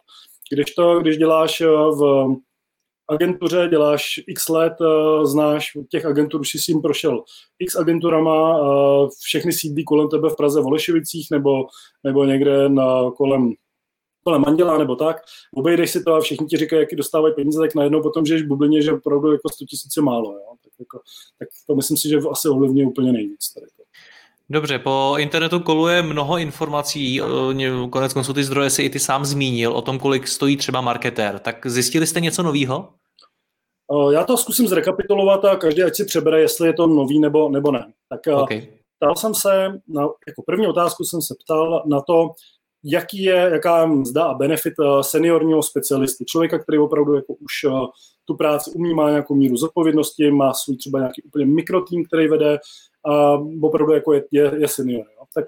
Když 0.53 0.75
to, 0.75 1.01
když 1.01 1.17
děláš 1.17 1.61
v 1.91 2.27
agentuře, 3.11 3.69
děláš 3.71 4.21
x 4.27 4.49
let, 4.49 4.73
uh, 4.81 5.25
znáš 5.25 5.73
těch 5.89 6.05
agentur, 6.05 6.41
už 6.41 6.49
jsi 6.49 6.59
tím 6.59 6.83
prošel 6.83 7.23
x 7.59 7.77
agenturama, 7.77 8.61
uh, 8.61 9.09
všechny 9.25 9.53
sídlí 9.53 9.85
kolem 9.85 10.09
tebe 10.09 10.29
v 10.31 10.37
Praze 10.37 10.61
v 10.61 10.67
Olešovicích 10.67 11.29
nebo, 11.31 11.51
nebo 12.05 12.25
někde 12.25 12.69
na, 12.69 13.11
kolem 13.11 13.53
kolem 14.25 14.43
manděla 14.43 14.79
nebo 14.79 14.97
tak, 14.97 15.17
obejdeš 15.55 15.91
si 15.91 16.03
to 16.03 16.15
a 16.15 16.21
všichni 16.21 16.47
ti 16.47 16.57
říkají, 16.57 16.81
jaký 16.81 16.97
dostávají 16.97 17.35
peníze, 17.35 17.61
tak 17.61 17.75
najednou 17.75 18.03
potom, 18.03 18.27
jsi 18.27 18.43
v 18.43 18.47
bublině, 18.47 18.83
že 18.83 18.93
opravdu 18.93 19.33
jako 19.33 19.49
100 19.49 19.65
tisíc 19.65 19.97
je 19.97 20.03
málo. 20.03 20.33
Jo? 20.33 20.55
Tak, 20.65 20.73
jako, 20.79 21.01
tak 21.39 21.49
to 21.67 21.75
myslím 21.75 21.97
si, 21.97 22.09
že 22.09 22.19
asi 22.31 22.49
ovlivňuje 22.49 22.87
úplně 22.87 23.13
nejvíc. 23.13 23.53
Tady. 23.55 23.80
Dobře, 24.53 24.79
po 24.79 25.15
internetu 25.19 25.61
koluje 25.61 26.03
mnoho 26.03 26.39
informací, 26.39 27.21
konec 27.91 28.13
konců 28.13 28.33
ty 28.33 28.45
zdroje 28.45 28.71
si 28.71 28.83
i 28.83 28.91
ty 28.91 28.99
sám 28.99 29.25
zmínil 29.25 29.73
o 29.73 29.83
tom, 29.83 29.99
kolik 29.99 30.29
stojí 30.29 30.57
třeba 30.57 30.81
marketér. 30.81 31.39
Tak 31.39 31.67
zjistili 31.67 32.07
jste 32.07 32.21
něco 32.21 32.43
nového? 32.43 32.89
Já 34.11 34.25
to 34.25 34.37
zkusím 34.37 34.69
zrekapitulovat 34.69 35.45
a 35.45 35.57
každý 35.57 35.83
ať 35.83 35.97
si 35.97 36.05
přebere, 36.05 36.41
jestli 36.41 36.69
je 36.69 36.73
to 36.73 36.87
nový 36.87 37.21
nebo, 37.21 37.49
nebo 37.49 37.73
ne. 37.73 37.93
Tak 38.09 38.21
okay. 38.43 38.69
ptal 38.99 39.17
jsem 39.17 39.35
se, 39.35 39.81
na, 39.89 40.03
jako 40.03 40.43
první 40.47 40.67
otázku 40.67 41.05
jsem 41.05 41.23
se 41.23 41.35
ptal 41.45 41.83
na 41.87 42.01
to, 42.01 42.31
jaký 42.85 43.23
je, 43.23 43.51
jaká 43.53 43.87
mzda 43.87 44.25
a 44.25 44.35
benefit 44.35 44.75
seniorního 45.01 45.63
specialisty, 45.63 46.25
člověka, 46.25 46.59
který 46.59 46.79
opravdu 46.79 47.15
jako 47.15 47.35
už 47.35 47.53
tu 48.25 48.37
práci 48.37 48.71
umí, 48.71 48.95
má 48.95 49.11
nějakou 49.11 49.35
míru 49.35 49.57
zodpovědnosti, 49.57 50.31
má 50.31 50.55
svůj 50.55 50.77
třeba 50.77 50.99
nějaký 50.99 51.23
úplně 51.23 51.47
mikrotým, 51.47 52.05
který 52.05 52.29
vede, 52.29 52.59
a 53.05 53.33
opravdu 53.63 53.93
jako 53.93 54.13
je, 54.13 54.25
je, 54.31 54.53
je 54.57 54.69
senior. 54.69 55.07
Jo. 55.17 55.25
Tak 55.35 55.45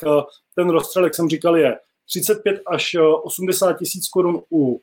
ten 0.54 0.70
rozstřel, 0.70 1.04
jak 1.04 1.14
jsem 1.14 1.28
říkal, 1.28 1.56
je 1.56 1.78
35 2.08 2.62
až 2.66 2.96
80 3.22 3.72
tisíc 3.72 4.08
korun 4.08 4.42
u 4.52 4.80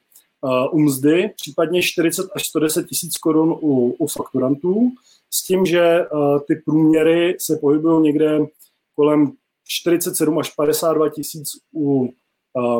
u 0.72 0.80
mzdy, 0.80 1.30
případně 1.36 1.82
40 1.82 2.30
až 2.36 2.48
110 2.48 2.88
tisíc 2.88 3.18
korun 3.18 3.52
u, 3.62 3.96
u 4.00 4.08
fakturantů, 4.08 4.92
s 5.34 5.44
tím, 5.44 5.66
že 5.66 6.06
ty 6.48 6.56
průměry 6.56 7.36
se 7.40 7.58
pohybují 7.58 8.04
někde 8.04 8.40
kolem 8.96 9.32
47 9.68 10.40
až 10.40 10.50
52 10.56 11.10
tisíc 11.10 11.50
u 11.76 12.10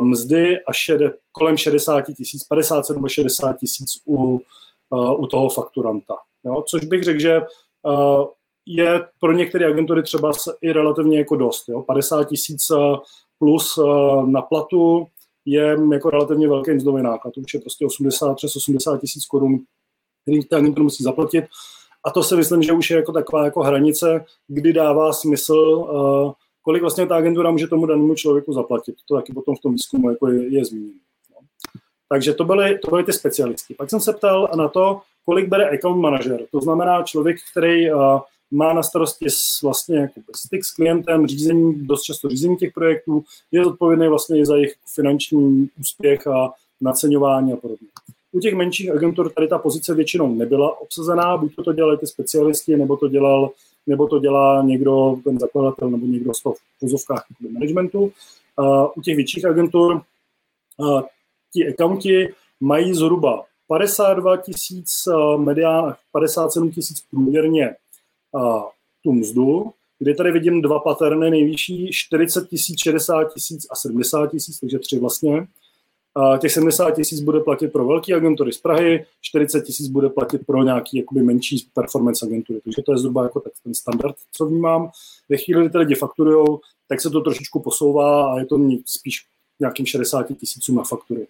mzdy 0.00 0.60
a 0.64 0.72
šede, 0.72 1.12
kolem 1.32 1.56
60 1.56 2.00
tisíc, 2.00 2.44
57 2.44 3.04
až 3.04 3.12
60 3.12 3.52
tisíc 3.52 3.88
u, 4.06 4.40
u 5.18 5.26
toho 5.26 5.48
fakturanta. 5.48 6.16
Jo? 6.44 6.64
Což 6.68 6.84
bych 6.84 7.04
řekl, 7.04 7.20
že 7.20 7.40
je 8.76 9.04
pro 9.20 9.32
některé 9.32 9.66
agentury 9.66 10.02
třeba 10.02 10.32
i 10.62 10.72
relativně 10.72 11.18
jako 11.18 11.36
dost. 11.36 11.68
Jo? 11.68 11.82
50 11.82 12.24
tisíc 12.24 12.72
plus 13.38 13.78
na 14.26 14.42
platu, 14.42 15.06
je 15.46 15.76
jako 15.92 16.10
relativně 16.10 16.48
velký 16.48 16.70
mzdový 16.70 17.02
náklad. 17.02 17.36
Už 17.36 17.54
je 17.54 17.60
prostě 17.60 17.86
80 17.86 18.34
přes 18.34 18.56
80 18.56 19.00
tisíc 19.00 19.26
korun, 19.26 19.58
který 20.22 20.44
ta 20.44 20.56
agentura 20.56 20.82
musí 20.82 21.04
zaplatit. 21.04 21.44
A 22.04 22.10
to 22.10 22.22
si 22.22 22.36
myslím, 22.36 22.62
že 22.62 22.72
už 22.72 22.90
je 22.90 22.96
jako 22.96 23.12
taková 23.12 23.44
jako 23.44 23.62
hranice, 23.62 24.24
kdy 24.48 24.72
dává 24.72 25.12
smysl, 25.12 25.54
uh, 25.54 26.32
kolik 26.62 26.82
vlastně 26.82 27.06
ta 27.06 27.16
agentura 27.16 27.50
může 27.50 27.66
tomu 27.66 27.86
danému 27.86 28.14
člověku 28.14 28.52
zaplatit. 28.52 28.94
To 29.08 29.14
taky 29.14 29.32
potom 29.32 29.56
v 29.56 29.60
tom 29.60 29.72
výzkumu 29.72 30.10
jako 30.10 30.28
je, 30.28 30.54
je 30.54 30.64
zmíněno. 30.64 31.00
No. 31.30 31.36
Takže 32.08 32.34
to 32.34 32.44
byly, 32.44 32.78
to 32.78 32.90
byly 32.90 33.04
ty 33.04 33.12
specialisti. 33.12 33.74
Pak 33.74 33.90
jsem 33.90 34.00
se 34.00 34.12
ptal 34.12 34.50
na 34.56 34.68
to, 34.68 35.00
kolik 35.24 35.48
bere 35.48 35.70
account 35.70 36.00
manager. 36.00 36.46
To 36.52 36.60
znamená 36.60 37.02
člověk, 37.02 37.36
který 37.52 37.90
má 38.50 38.72
na 38.72 38.82
starosti 38.82 39.26
vlastně 39.62 39.98
jako 39.98 40.20
styk 40.36 40.64
s 40.64 40.70
klientem, 40.70 41.26
řízení, 41.26 41.86
dost 41.86 42.02
často 42.02 42.28
řízení 42.28 42.56
těch 42.56 42.72
projektů, 42.72 43.24
je 43.52 43.64
zodpovědný 43.64 44.08
vlastně 44.08 44.46
za 44.46 44.56
jejich 44.56 44.74
finanční 44.94 45.68
úspěch 45.80 46.26
a 46.26 46.52
naceňování 46.80 47.52
a 47.52 47.56
podobně. 47.56 47.88
U 48.32 48.40
těch 48.40 48.54
menších 48.54 48.90
agentur 48.90 49.32
tady 49.32 49.48
ta 49.48 49.58
pozice 49.58 49.94
většinou 49.94 50.34
nebyla 50.34 50.80
obsazená, 50.80 51.36
buď 51.36 51.54
to, 51.54 51.62
to 51.62 51.72
dělali 51.72 51.98
ty 51.98 52.06
specialisti, 52.06 52.76
nebo 52.76 52.96
to 52.96 53.08
dělal 53.08 53.50
nebo 53.86 54.06
to 54.06 54.18
dělá 54.18 54.62
někdo, 54.62 55.16
ten 55.24 55.38
zakladatel, 55.38 55.90
nebo 55.90 56.06
někdo 56.06 56.34
z 56.34 56.42
toho 56.42 56.54
v 56.54 56.80
pozovkách 56.80 57.24
managementu. 57.50 58.00
Uh, 58.00 58.86
u 58.96 59.02
těch 59.02 59.16
větších 59.16 59.44
agentur 59.44 60.02
uh, 60.76 61.02
ti 61.52 61.68
accounti 61.68 62.28
mají 62.60 62.94
zhruba 62.94 63.44
52 63.68 64.36
tisíc 64.36 65.08
medián, 65.36 65.94
57 66.12 66.70
tisíc 66.70 67.00
průměrně 67.10 67.76
tu 69.04 69.12
mzdu, 69.12 69.72
kdy 69.98 70.14
tady 70.14 70.32
vidím 70.32 70.62
dva 70.62 70.78
paterny 70.78 71.30
nejvyšší, 71.30 71.88
40 71.92 72.48
tisíc, 72.48 72.78
60 72.82 73.24
tisíc 73.34 73.66
a 73.70 73.76
70 73.76 74.30
tisíc, 74.30 74.60
takže 74.60 74.78
tři 74.78 74.98
vlastně. 74.98 75.46
A 76.14 76.38
těch 76.38 76.52
70 76.52 76.90
tisíc 76.90 77.20
bude 77.20 77.40
platit 77.40 77.68
pro 77.68 77.86
velké 77.86 78.14
agentury 78.14 78.52
z 78.52 78.58
Prahy, 78.58 79.06
40 79.20 79.62
tisíc 79.62 79.88
bude 79.88 80.08
platit 80.08 80.46
pro 80.46 80.62
nějaký 80.62 80.98
jakoby 80.98 81.22
menší 81.22 81.66
performance 81.74 82.26
agentury. 82.26 82.60
Takže 82.64 82.82
to 82.86 82.92
je 82.92 82.98
zhruba 82.98 83.22
jako 83.22 83.40
tak 83.40 83.52
ten 83.64 83.74
standard, 83.74 84.16
co 84.32 84.46
vnímám. 84.46 84.90
Ve 85.28 85.36
chvíli, 85.36 85.68
kdy 85.68 85.78
lidi 85.78 85.94
fakturujou, 85.94 86.60
tak 86.88 87.00
se 87.00 87.10
to 87.10 87.20
trošičku 87.20 87.60
posouvá 87.60 88.32
a 88.32 88.38
je 88.38 88.46
to 88.46 88.58
spíš 88.84 89.26
nějakým 89.60 89.86
60 89.86 90.26
tisícům 90.38 90.76
na 90.76 90.84
faktury. 90.84 91.26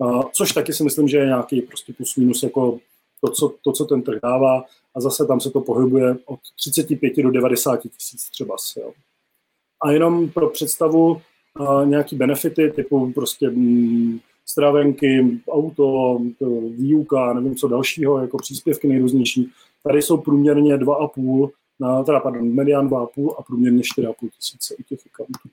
A, 0.00 0.22
což 0.32 0.52
taky 0.52 0.72
si 0.72 0.84
myslím, 0.84 1.08
že 1.08 1.18
je 1.18 1.26
nějaký 1.26 1.62
prostě 1.62 1.92
plus 1.92 2.16
minus 2.16 2.42
jako 2.42 2.78
to, 3.24 3.30
co, 3.30 3.54
to, 3.62 3.72
co 3.72 3.84
ten 3.84 4.02
trh 4.02 4.18
dává 4.22 4.64
a 4.94 5.00
zase 5.00 5.26
tam 5.26 5.40
se 5.40 5.50
to 5.50 5.60
pohybuje 5.60 6.16
od 6.26 6.40
35 6.56 7.22
do 7.22 7.30
90 7.30 7.76
tisíc 7.76 8.30
třeba. 8.30 8.56
Jo. 8.76 8.92
A 9.82 9.90
jenom 9.90 10.30
pro 10.30 10.50
představu, 10.50 11.22
a 11.54 11.84
nějaký 11.84 12.16
benefity 12.16 12.70
typu 12.70 13.12
prostě 13.12 13.50
mm, 13.50 14.18
stravenky, 14.46 15.40
auto, 15.48 16.18
výuka, 16.70 17.32
nevím 17.32 17.56
co 17.56 17.68
dalšího, 17.68 18.18
jako 18.18 18.38
příspěvky 18.38 18.88
nejrůznější. 18.88 19.50
Tady 19.82 20.02
jsou 20.02 20.16
průměrně 20.16 20.76
2,5, 20.76 21.50
na, 21.80 22.02
teda 22.02 22.20
pardon, 22.20 22.54
medián 22.54 22.88
2,5 22.88 23.34
a 23.38 23.42
průměrně 23.42 23.82
4,5 23.82 24.14
tisíce 24.38 24.74
u 24.76 24.82
těch 24.82 25.00
accountů. 25.06 25.48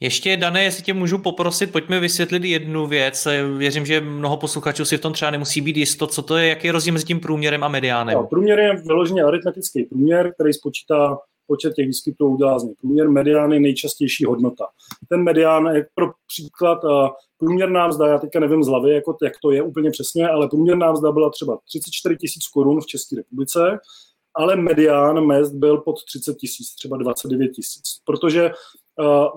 Ještě, 0.00 0.36
Dané, 0.36 0.64
jestli 0.64 0.82
tě 0.82 0.94
můžu 0.94 1.18
poprosit, 1.18 1.72
pojďme 1.72 2.00
vysvětlit 2.00 2.44
jednu 2.44 2.86
věc. 2.86 3.28
Věřím, 3.56 3.86
že 3.86 4.00
mnoho 4.00 4.36
posluchačů 4.36 4.84
si 4.84 4.96
v 4.96 5.00
tom 5.00 5.12
třeba 5.12 5.30
nemusí 5.30 5.60
být 5.60 5.76
jisto. 5.76 6.06
Co 6.06 6.22
to 6.22 6.36
je, 6.36 6.48
jaký 6.48 6.66
je 6.66 6.72
rozdíl 6.72 6.92
mezi 6.92 7.04
tím 7.04 7.20
průměrem 7.20 7.64
a 7.64 7.68
mediánem? 7.68 8.14
No, 8.14 8.26
průměr 8.26 8.58
je 8.58 8.76
vyloženě 8.76 9.22
aritmetický 9.22 9.84
průměr, 9.84 10.32
který 10.34 10.52
spočítá 10.52 11.18
počet 11.46 11.74
těch 11.74 11.86
výskytů 11.86 12.26
udělá 12.26 12.58
z 12.58 12.74
průměr. 12.80 13.08
Medián 13.08 13.52
je 13.52 13.60
nejčastější 13.60 14.24
hodnota. 14.24 14.66
Ten 15.08 15.22
medián 15.22 15.66
je 15.66 15.86
pro 15.94 16.10
příklad 16.26 16.78
průměrná 17.38 17.88
mzda, 17.88 18.06
já 18.06 18.18
teďka 18.18 18.40
nevím 18.40 18.64
z 18.64 18.68
hlavy, 18.68 18.94
jako, 18.94 19.16
jak 19.22 19.32
to 19.42 19.50
je 19.50 19.62
úplně 19.62 19.90
přesně, 19.90 20.28
ale 20.28 20.48
průměrná 20.48 20.92
mzda 20.92 21.12
byla 21.12 21.30
třeba 21.30 21.58
34 21.68 22.16
tisíc 22.16 22.48
korun 22.48 22.80
v 22.80 22.86
České 22.86 23.16
republice, 23.16 23.78
ale 24.34 24.56
medián 24.56 25.26
mest 25.26 25.52
byl 25.52 25.78
pod 25.78 26.04
30 26.04 26.36
tisíc, 26.36 26.74
třeba 26.74 26.96
29 26.96 27.48
tisíc. 27.48 27.82
Protože 28.04 28.50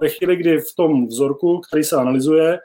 ve 0.02 0.10
chvíli, 0.10 0.36
kdy 0.36 0.58
v 0.58 0.76
tom 0.78 1.08
vzorku, 1.08 1.60
který 1.60 1.84
se 1.84 1.96
analyzuje, 1.96 2.60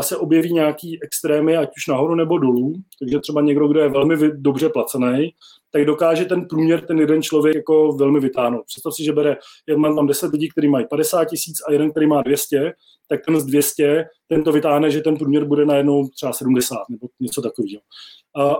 se 0.00 0.16
objeví 0.16 0.52
nějaký 0.52 0.98
extrémy, 1.02 1.56
ať 1.56 1.68
už 1.76 1.86
nahoru 1.86 2.14
nebo 2.14 2.38
dolů, 2.38 2.74
takže 2.98 3.20
třeba 3.20 3.40
někdo, 3.40 3.68
kdo 3.68 3.80
je 3.80 3.88
velmi 3.88 4.16
dobře 4.32 4.68
placený, 4.68 5.32
tak 5.74 5.84
dokáže 5.84 6.24
ten 6.24 6.48
průměr, 6.48 6.80
ten 6.80 6.98
jeden 6.98 7.22
člověk 7.22 7.56
jako 7.56 7.92
velmi 7.92 8.20
vytáhnout. 8.20 8.64
Představ 8.66 8.94
si, 8.94 9.04
že 9.04 9.12
bere, 9.12 9.36
já 9.68 9.76
mám 9.76 9.96
tam 9.96 10.06
10 10.06 10.32
lidí, 10.32 10.48
kteří 10.48 10.68
mají 10.68 10.86
50 10.90 11.24
tisíc 11.24 11.56
a 11.68 11.72
jeden, 11.72 11.90
který 11.90 12.06
má 12.06 12.22
200, 12.22 12.72
tak 13.08 13.20
ten 13.26 13.40
z 13.40 13.44
200, 13.44 14.04
ten 14.28 14.42
to 14.42 14.52
vytáhne, 14.52 14.90
že 14.90 15.00
ten 15.00 15.16
průměr 15.16 15.44
bude 15.44 15.66
najednou 15.66 16.08
třeba 16.08 16.32
70 16.32 16.76
nebo 16.88 17.06
něco 17.20 17.42
takového. 17.42 17.80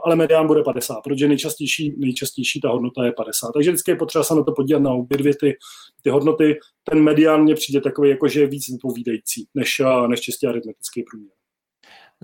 Ale 0.04 0.16
medián 0.16 0.46
bude 0.46 0.62
50, 0.62 1.00
protože 1.04 1.28
nejčastější, 1.28 1.94
nejčastější 1.98 2.60
ta 2.60 2.68
hodnota 2.68 3.04
je 3.04 3.12
50. 3.12 3.52
Takže 3.52 3.70
vždycky 3.70 3.90
je 3.90 3.96
potřeba 3.96 4.24
se 4.24 4.34
na 4.34 4.42
to 4.42 4.52
podívat 4.52 4.82
na 4.82 4.90
obě 4.90 5.18
dvě 5.18 5.32
ty, 5.40 5.56
ty 6.02 6.10
hodnoty. 6.10 6.58
Ten 6.90 7.02
medián 7.02 7.42
mně 7.42 7.54
přijde 7.54 7.80
takový, 7.80 8.10
jako 8.10 8.28
že 8.28 8.40
je 8.40 8.46
víc 8.46 8.64
vypovídající 8.72 9.46
než, 9.54 9.82
než 10.06 10.20
čistě 10.20 10.48
aritmetický 10.48 11.02
průměr. 11.10 11.43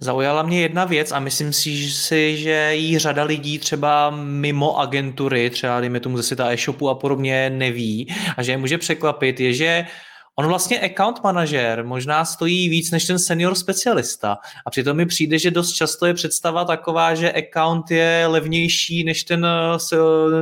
Zaujala 0.02 0.42
mě 0.42 0.61
jedna 0.61 0.85
věc 0.85 1.12
a 1.12 1.21
myslím 1.21 1.52
si, 1.52 2.37
že 2.37 2.71
jí 2.75 2.99
řada 2.99 3.23
lidí 3.25 3.59
třeba 3.59 4.11
mimo 4.11 4.78
agentury, 4.78 5.50
třeba 5.50 5.80
dejme 5.80 6.00
tomu 6.00 6.16
ze 6.16 6.23
světa 6.23 6.52
e-shopu 6.52 6.88
a 6.88 6.95
podobně 6.95 7.50
neví 7.50 8.15
a 8.36 8.43
že 8.43 8.52
je 8.52 8.58
může 8.58 8.78
překvapit, 8.78 9.41
je, 9.41 9.52
že 9.54 9.86
On 10.36 10.47
vlastně 10.47 10.80
account 10.80 11.23
manažer 11.25 11.84
možná 11.84 12.25
stojí 12.25 12.69
víc 12.69 12.91
než 12.91 13.04
ten 13.06 13.19
senior 13.19 13.54
specialista 13.54 14.39
a 14.67 14.71
přitom 14.71 14.97
mi 14.97 15.06
přijde, 15.06 15.39
že 15.39 15.50
dost 15.50 15.73
často 15.73 16.06
je 16.06 16.15
představa 16.15 16.65
taková, 16.65 17.15
že 17.15 17.32
account 17.32 17.91
je 17.91 18.26
levnější 18.26 19.04
než 19.04 19.25
ten, 19.25 19.47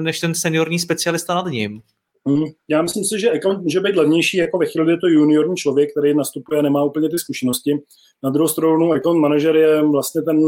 než 0.01 0.21
ten 0.21 0.35
seniorní 0.35 0.79
specialista 0.79 1.35
nad 1.35 1.47
ním. 1.47 1.83
Hmm. 2.27 2.45
Já 2.69 2.83
myslím 2.83 3.05
si, 3.05 3.21
že 3.21 3.31
account 3.31 3.63
může 3.63 3.81
být 3.81 3.97
levnější 3.97 4.37
jako 4.37 4.59
ve 4.59 4.67
chvíli, 4.67 4.85
kdy 4.85 4.93
je 4.93 4.99
to 4.99 5.07
juniorní 5.07 5.57
člověk, 5.57 5.91
který 5.91 6.15
nastupuje 6.15 6.59
a 6.59 6.63
nemá 6.63 6.85
úplně 6.85 7.09
ty 7.09 7.19
zkušenosti. 7.19 7.79
Na 8.23 8.31
druhou 8.31 8.49
stranu 8.49 8.93
account 8.93 9.21
manažer 9.21 9.57
je 9.57 9.83
vlastně 9.83 10.23
ten 10.23 10.41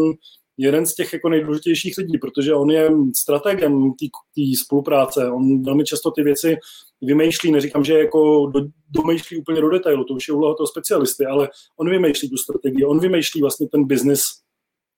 jeden 0.59 0.87
z 0.87 0.95
těch 0.95 1.13
jako 1.13 1.29
nejdůležitějších 1.29 1.99
lidí, 1.99 2.19
protože 2.19 2.55
on 2.55 2.71
je 2.71 2.91
strategem 3.17 3.93
té 4.35 4.43
spolupráce. 4.65 5.31
On 5.31 5.63
velmi 5.63 5.85
často 5.85 6.11
ty 6.11 6.23
věci 6.23 6.57
vymýšlí, 7.03 7.53
neříkám, 7.53 7.85
že 7.85 7.99
jako 7.99 8.47
do, 8.47 8.61
domýšlí 8.91 9.37
úplně 9.37 9.61
do 9.61 9.71
detailu, 9.71 10.05
to 10.05 10.15
už 10.15 10.29
je 10.29 10.35
úloha 10.35 10.55
toho 10.55 10.67
specialisty, 10.67 11.27
ale 11.27 11.49
on 11.77 11.91
vymýšlí 11.91 12.31
tu 12.31 12.37
strategii, 12.37 12.85
on 12.85 13.01
vymýšlí 13.01 13.41
vlastně 13.41 13.69
ten 13.69 13.85
biznis 13.85 14.23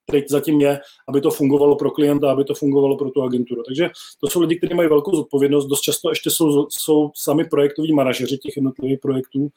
který 0.08 0.22
zatím 0.28 0.60
je, 0.60 0.80
aby 1.08 1.20
to 1.20 1.30
fungovalo 1.30 1.76
pro 1.76 1.90
klienta, 1.90 2.32
aby 2.32 2.44
to 2.44 2.54
fungovalo 2.54 2.96
pro 2.96 3.10
tu 3.10 3.22
agenturu. 3.22 3.62
Takže 3.62 3.90
to 4.20 4.30
jsou 4.30 4.40
lidi, 4.40 4.56
kteří 4.56 4.74
mají 4.74 4.88
velkou 4.88 5.16
zodpovědnost, 5.16 5.66
dost 5.66 5.80
často 5.80 6.08
ještě 6.08 6.30
jsou, 6.30 6.66
jsou 6.70 7.10
sami 7.14 7.44
projektoví 7.44 7.92
manažeři 7.92 8.38
těch 8.38 8.56
jednotlivých 8.56 8.98
projektů, 8.98 9.48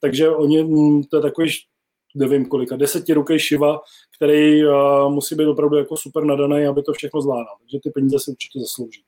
takže 0.00 0.30
oni, 0.30 0.64
mm, 0.64 1.02
to 1.04 1.16
je 1.16 1.22
takový 1.22 1.50
nevím 2.14 2.46
kolika, 2.46 2.76
desetirukej 2.76 3.38
šiva, 3.38 3.80
který 4.16 4.66
uh, 4.66 5.12
musí 5.12 5.34
být 5.34 5.46
opravdu 5.46 5.76
jako 5.76 5.96
super 5.96 6.24
nadaný, 6.24 6.66
aby 6.66 6.82
to 6.82 6.92
všechno 6.92 7.22
zvládal. 7.22 7.56
Takže 7.60 7.78
ty 7.82 7.90
peníze 7.90 8.18
si 8.18 8.30
určitě 8.30 8.60
zaslouží. 8.60 9.02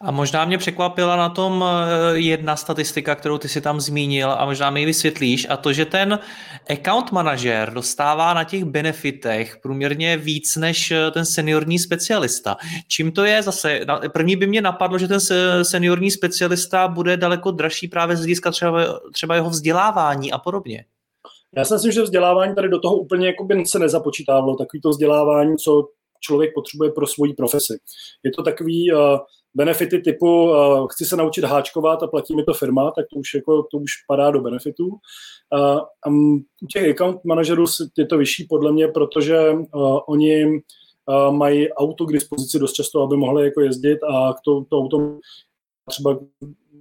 A 0.00 0.10
možná 0.10 0.44
mě 0.44 0.58
překvapila 0.58 1.16
na 1.16 1.28
tom 1.28 1.64
eh, 1.64 2.18
jedna 2.18 2.56
statistika, 2.56 3.14
kterou 3.14 3.38
ty 3.38 3.48
si 3.48 3.60
tam 3.60 3.80
zmínil 3.80 4.30
a 4.30 4.44
možná 4.44 4.70
mi 4.70 4.80
ji 4.80 4.86
vysvětlíš, 4.86 5.46
a 5.50 5.56
to, 5.56 5.72
že 5.72 5.84
ten 5.84 6.18
account 6.70 7.12
manažer 7.12 7.72
dostává 7.72 8.34
na 8.34 8.44
těch 8.44 8.64
benefitech 8.64 9.56
průměrně 9.62 10.16
víc 10.16 10.56
než 10.56 10.90
eh, 10.90 11.10
ten 11.10 11.24
seniorní 11.24 11.78
specialista. 11.78 12.56
Čím 12.88 13.12
to 13.12 13.24
je 13.24 13.42
zase? 13.42 13.80
První 14.12 14.36
by 14.36 14.46
mě 14.46 14.62
napadlo, 14.62 14.98
že 14.98 15.08
ten 15.08 15.20
seniorní 15.62 16.10
specialista 16.10 16.88
bude 16.88 17.16
daleko 17.16 17.50
dražší 17.50 17.88
právě 17.88 18.16
z 18.16 18.18
hlediska 18.18 18.50
třeba, 18.50 19.00
třeba 19.12 19.34
jeho 19.34 19.50
vzdělávání 19.50 20.32
a 20.32 20.38
podobně. 20.38 20.84
Já 21.56 21.64
si 21.64 21.74
myslím, 21.74 21.92
že 21.92 22.02
vzdělávání 22.02 22.54
tady 22.54 22.68
do 22.68 22.80
toho 22.80 22.96
úplně 22.96 23.26
jako 23.26 23.44
by 23.44 23.66
se 23.66 23.78
nezapočítávalo. 23.78 24.56
Takový 24.56 24.80
to 24.80 24.90
vzdělávání, 24.90 25.56
co 25.56 25.88
člověk 26.20 26.54
potřebuje 26.54 26.90
pro 26.90 27.06
svoji 27.06 27.34
profesi. 27.34 27.78
Je 28.24 28.30
to 28.30 28.42
takový 28.42 28.92
uh, 28.92 29.18
benefity 29.54 29.98
typu 29.98 30.50
uh, 30.50 30.86
chci 30.90 31.04
se 31.04 31.16
naučit 31.16 31.44
háčkovat 31.44 32.02
a 32.02 32.06
platí 32.06 32.36
mi 32.36 32.44
to 32.44 32.54
firma, 32.54 32.90
tak 32.90 33.06
to 33.12 33.18
už, 33.18 33.34
jako, 33.34 33.62
to 33.62 33.78
už 33.78 33.90
padá 34.08 34.30
do 34.30 34.40
benefitů. 34.40 34.86
Uh, 34.88 35.78
a 36.06 36.08
u 36.62 36.66
těch 36.72 36.90
account 36.90 37.24
manažerů 37.24 37.64
je 37.98 38.06
to 38.06 38.18
vyšší 38.18 38.46
podle 38.48 38.72
mě, 38.72 38.88
protože 38.88 39.50
uh, 39.50 39.98
oni 40.08 40.46
uh, 40.46 41.36
mají 41.36 41.72
auto 41.72 42.06
k 42.06 42.12
dispozici 42.12 42.58
dost 42.58 42.72
často, 42.72 43.02
aby 43.02 43.16
mohli 43.16 43.44
jako 43.44 43.60
jezdit 43.60 43.98
a 44.02 44.34
to, 44.44 44.64
to 44.64 44.78
auto 44.78 45.18
třeba 45.88 46.18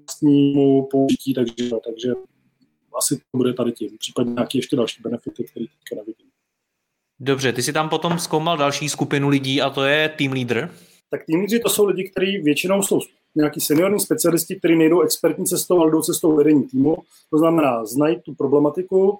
vlastnímu 0.10 0.88
použití, 0.91 1.34
takže, 1.34 1.69
takže 1.86 2.13
asi 2.97 3.17
to 3.17 3.38
bude 3.38 3.54
tady 3.54 3.71
tím, 3.71 3.97
případně 3.97 4.34
nějaké 4.34 4.58
ještě 4.58 4.75
další 4.75 5.02
benefity, 5.02 5.43
které 5.43 5.65
teďka 5.65 5.95
nevidím. 5.95 6.29
Dobře, 7.20 7.54
ty 7.54 7.64
si 7.64 7.74
tam 7.74 7.90
potom 7.90 8.20
zkoumal 8.20 8.58
další 8.58 8.90
skupinu 8.90 9.30
lidí 9.30 9.62
a 9.62 9.70
to 9.70 9.84
je 9.84 10.10
team 10.10 10.32
leader? 10.32 10.72
Tak 11.12 11.26
team 11.26 11.40
leader 11.40 11.62
to 11.62 11.70
jsou 11.70 11.86
lidi, 11.86 12.10
kteří 12.10 12.38
většinou 12.38 12.82
jsou 12.82 13.00
nějaký 13.36 13.62
seniorní 13.62 14.00
specialisti, 14.00 14.56
kteří 14.56 14.76
nejdou 14.76 15.02
expertní 15.02 15.46
cestou, 15.46 15.82
ale 15.82 15.92
jdou 15.92 16.02
cestou 16.02 16.36
vedení 16.36 16.64
týmu. 16.64 16.98
To 17.30 17.38
znamená, 17.38 17.86
znají 17.86 18.22
tu 18.22 18.34
problematiku 18.34 19.10
uh, 19.10 19.18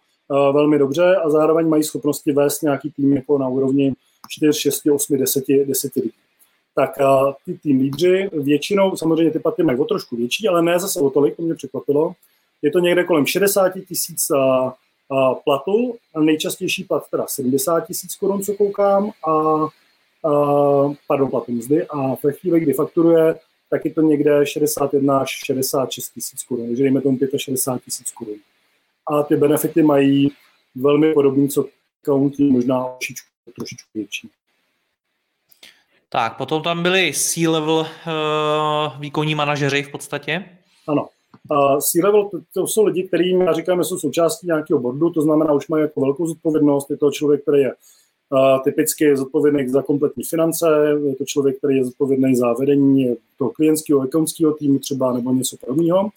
velmi 0.54 0.80
dobře 0.80 1.16
a 1.16 1.30
zároveň 1.30 1.68
mají 1.68 1.84
schopnosti 1.84 2.32
vést 2.32 2.62
nějaký 2.62 2.92
tým 2.92 3.14
jako 3.14 3.38
na 3.38 3.48
úrovni 3.48 3.94
4, 4.30 4.60
6, 4.60 4.82
8, 4.94 5.18
10, 5.18 5.44
10 5.68 5.96
lidí. 5.96 6.12
Tak 6.76 6.90
uh, 7.00 7.34
ty 7.46 7.58
tým 7.58 7.82
lídři 7.82 8.30
většinou, 8.34 8.96
samozřejmě 8.96 9.32
ty 9.32 9.40
paty 9.40 9.64
mají 9.64 9.80
o 9.80 9.86
trošku 9.86 10.16
větší, 10.16 10.48
ale 10.48 10.62
ne 10.62 10.80
zase 10.80 11.00
o 11.00 11.10
tolik, 11.10 11.36
to 11.36 11.42
mě 11.42 11.56
překvapilo. 11.56 12.14
Je 12.62 12.72
to 12.72 12.80
někde 12.80 13.04
kolem 13.04 13.26
60 13.26 13.70
tisíc 13.88 14.32
platu, 15.44 15.96
a 16.16 16.20
nejčastější 16.20 16.84
plat 16.84 17.10
teda 17.12 17.26
70 17.28 17.80
tisíc 17.80 18.16
korun, 18.16 18.42
co 18.44 18.54
koukám, 18.54 19.12
a, 19.28 19.32
a 19.32 19.70
pardon, 21.08 21.30
platu 21.30 21.52
mzdy 21.52 21.88
a 21.88 22.16
ve 22.24 22.32
chvíli, 22.32 22.60
kdy 22.60 22.74
fakturuje, 22.74 23.36
tak 23.70 23.86
je 23.86 23.94
to 23.94 24.02
někde 24.02 24.46
61 24.46 25.20
až 25.20 25.30
66 25.46 26.10
tisíc 26.10 26.44
korun, 26.44 26.68
takže 26.68 26.84
dejme 26.84 27.02
tomu 27.02 27.18
65 27.38 27.84
tisíc 27.86 28.12
korun. 28.12 28.36
A 29.08 29.24
ty 29.24 29.36
benefity 29.36 29.84
mají 29.84 30.32
velmi 30.76 31.14
podobný, 31.14 31.50
co 31.50 31.66
county, 32.06 32.44
možná 32.44 32.84
trošičku, 32.84 33.28
trošičku 33.56 33.90
větší. 33.94 34.30
Tak, 36.10 36.38
potom 36.38 36.64
tam 36.64 36.84
byli 36.84 37.14
C-level 37.14 37.76
uh, 37.76 37.88
výkonní 39.00 39.36
manažeři 39.36 39.84
v 39.84 39.92
podstatě. 39.92 40.46
Ano. 40.88 41.08
Uh, 41.52 41.80
C-level 41.80 42.30
to, 42.30 42.40
to 42.54 42.68
jsou 42.68 42.86
lidi, 42.86 43.04
kterým 43.04 43.42
já 43.42 43.54
říkám, 43.54 43.84
jsou 43.84 43.98
součástí 43.98 44.48
nějakého 44.48 44.80
boardu, 44.80 45.10
to 45.10 45.22
znamená, 45.22 45.54
už 45.54 45.68
mají 45.68 45.82
jako 45.82 46.02
velkou 46.02 46.28
zodpovědnost. 46.28 46.90
Je 46.90 46.98
to 46.98 47.12
člověk, 47.12 47.42
který 47.42 47.62
je 47.62 47.74
uh, 48.30 48.64
typicky 48.64 49.18
zodpovědný 49.18 49.70
za 49.70 49.82
kompletní 49.82 50.24
finance, 50.24 50.66
je 51.04 51.16
to 51.16 51.26
člověk, 51.26 51.58
který 51.58 51.78
je 51.78 51.86
zodpovědný 51.86 52.36
za 52.36 52.54
vedení 52.54 53.16
toho 53.38 53.50
klientského, 53.50 54.04
ekonomického 54.04 54.54
týmu 54.54 54.80
třeba 54.80 55.14
nebo 55.14 55.34
něco 55.34 55.58
podobného. 55.58 56.10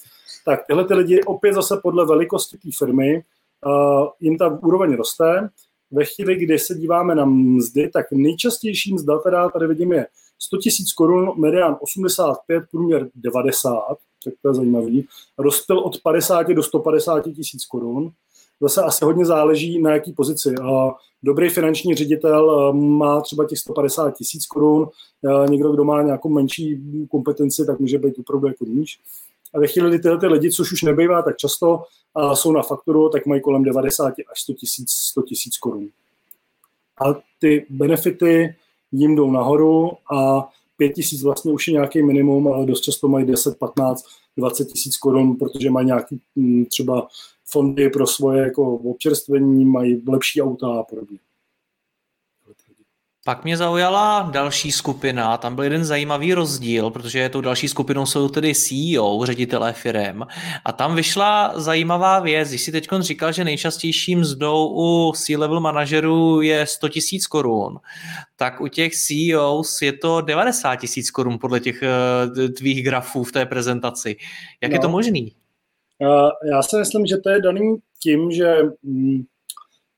Tak 0.45 0.67
tyhle 0.67 0.85
ty 0.85 0.95
lidi 0.95 1.23
opět 1.23 1.55
zase 1.55 1.81
podle 1.83 2.07
velikosti 2.07 2.57
té 2.57 2.69
firmy 2.79 3.23
uh, 3.67 4.07
jim 4.21 4.39
ta 4.39 4.59
úroveň 4.63 4.95
roste 4.95 5.49
ve 5.91 6.05
chvíli, 6.05 6.37
kdy 6.37 6.59
se 6.59 6.75
díváme 6.75 7.15
na 7.15 7.25
mzdy, 7.25 7.89
tak 7.89 8.07
nejčastější 8.13 8.95
mzda 8.95 9.19
teda 9.19 9.49
tady 9.49 9.67
vidím 9.67 9.93
je 9.93 10.07
100 10.43 10.57
000 10.57 10.63
korun, 10.97 11.41
medián 11.41 11.77
85, 11.81 12.65
průměr 12.71 13.11
90, 13.15 13.79
tak 14.25 14.35
to 14.43 14.49
je 14.49 14.55
zajímavý. 14.55 15.09
Rozpil 15.39 15.79
od 15.79 16.01
50 16.01 16.49
do 16.49 16.63
150 16.63 17.21
tisíc 17.21 17.65
korun. 17.65 18.13
Zase 18.61 18.83
asi 18.83 19.05
hodně 19.05 19.27
záleží 19.27 19.83
na 19.83 19.93
jaký 19.93 20.13
pozici. 20.13 20.55
Dobrý 21.23 21.49
finanční 21.49 21.95
ředitel 21.95 22.73
má 22.73 23.21
třeba 23.21 23.45
těch 23.45 23.59
150 23.59 24.11
tisíc 24.11 24.47
korun, 24.47 24.89
někdo, 25.49 25.73
kdo 25.73 25.85
má 25.85 26.03
nějakou 26.03 26.29
menší 26.29 26.81
kompetenci, 27.11 27.67
tak 27.67 27.81
může 27.81 27.99
být 27.99 28.19
opravdu 28.19 28.47
jako 28.47 28.65
níž. 28.65 29.01
A 29.55 29.59
ve 29.59 29.67
chvíli, 29.67 29.89
kdy 29.89 29.99
tyhle 29.99 30.19
ty 30.19 30.27
lidi, 30.27 30.51
což 30.51 30.73
už 30.73 30.83
nebývá 30.83 31.23
tak 31.23 31.37
často, 31.37 31.83
a 32.15 32.37
jsou 32.37 32.53
na 32.53 32.63
fakturu, 32.63 33.09
tak 33.09 33.27
mají 33.27 33.41
kolem 33.41 33.65
90 33.65 34.15
až 34.33 34.43
100 34.43 34.53
tisíc 34.53 34.91
100 34.91 35.23
tisíc 35.23 35.57
korun. 35.57 35.89
A 37.05 37.15
ty 37.39 37.67
benefity 37.71 38.55
jim 38.93 39.17
jdou 39.17 39.31
nahoru 39.31 39.91
a 40.15 40.49
5 40.77 40.93
tisíc 40.93 41.23
vlastně 41.23 41.53
už 41.53 41.69
je 41.69 41.73
nějaký 41.73 42.03
minimum, 42.03 42.49
ale 42.49 42.67
dost 42.67 42.81
často 42.81 43.09
mají 43.09 43.27
10, 43.27 43.59
15, 43.59 44.05
20 44.37 44.65
tisíc 44.65 44.97
korun, 44.97 45.37
protože 45.37 45.71
mají 45.71 45.87
nějaký 45.87 46.21
mm, 46.37 46.65
třeba 46.65 47.09
fondy 47.45 47.91
pro 47.91 48.07
svoje 48.07 48.43
jako 48.43 48.75
občerstvení, 48.75 49.65
mají 49.65 50.03
lepší 50.09 50.43
auta 50.43 50.67
a 50.69 50.83
podobně. 50.83 51.19
Pak 53.25 53.45
mě 53.45 53.57
zaujala 53.57 54.29
další 54.33 54.73
skupina, 54.73 55.37
tam 55.37 55.55
byl 55.55 55.65
jeden 55.65 55.85
zajímavý 55.85 56.35
rozdíl, 56.35 56.91
protože 56.91 57.29
tou 57.29 57.41
další 57.41 57.69
skupinou 57.69 58.07
jsou 58.07 58.29
tedy 58.29 58.55
CEO, 58.55 59.21
ředitelé 59.27 59.73
firm. 59.73 60.23
A 60.65 60.73
tam 60.73 60.97
vyšla 60.97 61.53
zajímavá 61.57 62.21
věc, 62.21 62.49
když 62.49 62.63
si 62.63 62.73
teď 62.73 62.89
říkal, 63.01 63.33
že 63.33 63.45
nejčastějším 63.45 64.21
mzdou 64.21 64.69
u 64.75 65.13
C-level 65.17 65.61
manažerů 65.61 66.41
je 66.41 66.67
100 66.67 66.89
tisíc 66.89 67.27
korun, 67.27 67.79
tak 68.37 68.61
u 68.61 68.69
těch 68.69 68.93
CEOs 68.95 69.83
je 69.83 69.93
to 69.93 70.21
90 70.21 70.77
tisíc 70.77 71.11
korun 71.11 71.39
podle 71.39 71.61
těch 71.61 71.83
uh, 71.83 72.49
tvých 72.49 72.85
grafů 72.85 73.25
v 73.25 73.33
té 73.33 73.47
prezentaci. 73.47 74.17
Jak 74.63 74.73
no. 74.73 74.77
je 74.77 74.81
to 74.81 74.87
no. 74.87 74.93
možný? 74.93 75.33
Uh, 75.99 76.31
já 76.53 76.63
si 76.63 76.77
myslím, 76.77 77.07
že 77.07 77.17
to 77.17 77.31
je 77.31 77.41
daný 77.41 77.77
tím, 78.03 78.31
že 78.31 78.57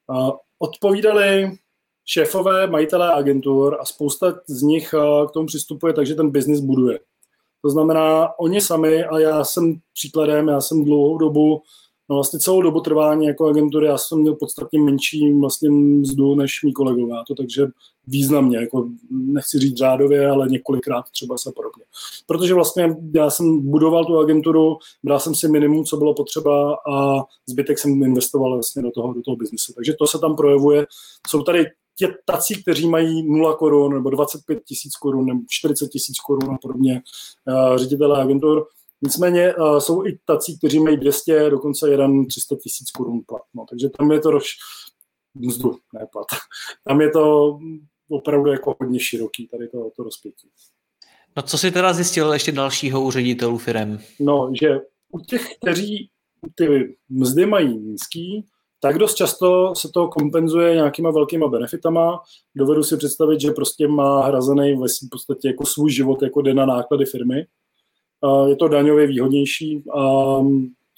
uh, 0.07 0.31
odpovídali 0.59 1.59
šéfové, 2.05 2.67
majitelé 2.67 3.13
agentur 3.13 3.77
a 3.81 3.85
spousta 3.85 4.35
z 4.47 4.63
nich 4.63 4.95
eh, 4.95 5.27
k 5.27 5.31
tomu 5.31 5.47
přistupuje 5.47 5.93
tak, 5.93 6.07
že 6.07 6.15
ten 6.15 6.31
biznis 6.31 6.61
buduje. 6.61 6.99
To 7.63 7.71
znamená, 7.71 8.39
oni 8.39 8.61
sami, 8.61 9.05
a 9.05 9.19
já 9.19 9.45
jsem 9.45 9.77
příkladem, 9.95 10.49
já 10.49 10.61
jsem 10.61 10.85
dlouhou 10.85 11.19
dobu, 11.19 11.63
no 12.09 12.17
vlastně 12.17 12.39
celou 12.39 12.63
dobu 12.63 12.81
trvání 12.81 13.27
jako 13.27 13.49
agentury, 13.49 13.87
já 13.87 13.99
jsem 13.99 14.19
měl 14.19 14.35
podstatně 14.35 14.81
menší 14.81 15.33
vlastně 15.41 15.71
mzdu 15.71 16.35
než 16.35 16.63
mý 16.63 16.73
kolegové, 16.73 17.17
to 17.29 17.35
takže 17.35 17.67
významně, 18.07 18.59
jako 18.59 18.89
nechci 19.11 19.59
říct 19.59 19.77
řádově, 19.77 20.31
ale 20.31 20.49
několikrát 20.49 21.05
třeba 21.11 21.39
se 21.39 21.53
podobně. 21.57 21.85
Protože 22.27 22.55
vlastně 22.55 22.97
já 23.15 23.31
jsem 23.31 23.71
budoval 23.71 24.05
tu 24.05 24.19
agenturu, 24.19 24.77
bral 25.03 25.21
jsem 25.21 25.35
si 25.35 25.49
minimum, 25.49 25.85
co 25.85 25.97
bylo 25.97 26.15
potřeba 26.15 26.77
a 26.93 27.23
zbytek 27.47 27.79
jsem 27.79 28.03
investoval 28.03 28.53
vlastně 28.53 28.83
do 28.83 28.91
toho, 28.91 29.13
do 29.13 29.23
toho 29.23 29.37
biznesu. 29.37 29.73
Takže 29.73 29.95
to 29.99 30.07
se 30.07 30.19
tam 30.19 30.37
projevuje. 30.37 30.87
Jsou 31.29 31.43
tady 31.43 31.67
tě 31.99 32.15
tací, 32.25 32.63
kteří 32.63 32.89
mají 32.89 33.39
0 33.39 33.55
korun 33.55 33.95
nebo 33.95 34.11
25 34.11 34.65
tisíc 34.65 34.97
korun 34.97 35.27
nebo 35.27 35.41
40 35.49 35.89
tisíc 35.89 36.21
korun 36.21 36.55
a 36.55 36.59
podobně, 36.63 37.03
uh, 37.49 37.77
ředitelé 37.77 38.23
agentur. 38.23 38.67
Nicméně 39.03 39.55
uh, 39.55 39.79
jsou 39.79 40.07
i 40.07 40.19
tací, 40.25 40.59
kteří 40.59 40.81
mají 40.81 40.97
200, 40.97 41.51
dokonce 41.51 41.91
jeden 41.91 42.27
300 42.27 42.57
tisíc 42.57 42.91
korun 42.91 43.21
plat. 43.27 43.43
No, 43.55 43.67
takže 43.71 43.89
tam 43.89 44.13
je 44.13 44.21
to 44.21 44.31
rož 44.31 44.47
mzdu, 45.35 45.77
ne 45.95 46.07
plat. 46.13 46.27
Tam 46.89 47.01
je 47.01 47.11
to 47.11 47.59
opravdu 48.09 48.51
jako 48.51 48.77
hodně 48.81 49.01
široký, 49.01 49.49
tady 49.49 49.69
to, 49.69 49.91
to 49.97 50.03
rozpětí. 50.03 50.49
No 51.37 51.43
co 51.43 51.59
si 51.59 51.71
teda 51.71 51.93
zjistil 51.93 52.33
ještě 52.33 52.53
dalšího 52.53 53.03
u 53.03 53.11
ředitelů 53.11 53.59
firm? 53.59 53.99
No, 54.21 54.51
že 54.61 54.69
u 55.13 55.21
těch, 55.21 55.49
kteří 55.57 56.11
ty 56.55 56.97
mzdy 57.09 57.47
mají 57.47 57.79
nízký, 57.79 58.47
tak 58.85 58.99
dost 58.99 59.15
často 59.15 59.75
se 59.75 59.89
to 59.89 60.09
kompenzuje 60.09 60.75
nějakýma 60.75 61.11
velkýma 61.11 61.49
benefitama. 61.49 62.23
Dovedu 62.55 62.83
si 62.83 62.97
představit, 62.97 63.41
že 63.41 63.51
prostě 63.51 63.89
má 63.89 64.27
hrazený 64.27 64.75
v 64.75 65.09
podstatě 65.11 65.49
jako 65.49 65.67
svůj 65.67 65.91
život, 65.91 66.23
jako 66.23 66.43
jde 66.43 66.55
na 66.55 66.67
náklady 66.67 67.05
firmy. 67.05 67.47
Je 68.47 68.57
to 68.57 68.69
daňově 68.69 69.07
výhodnější 69.07 69.83
a 69.95 70.39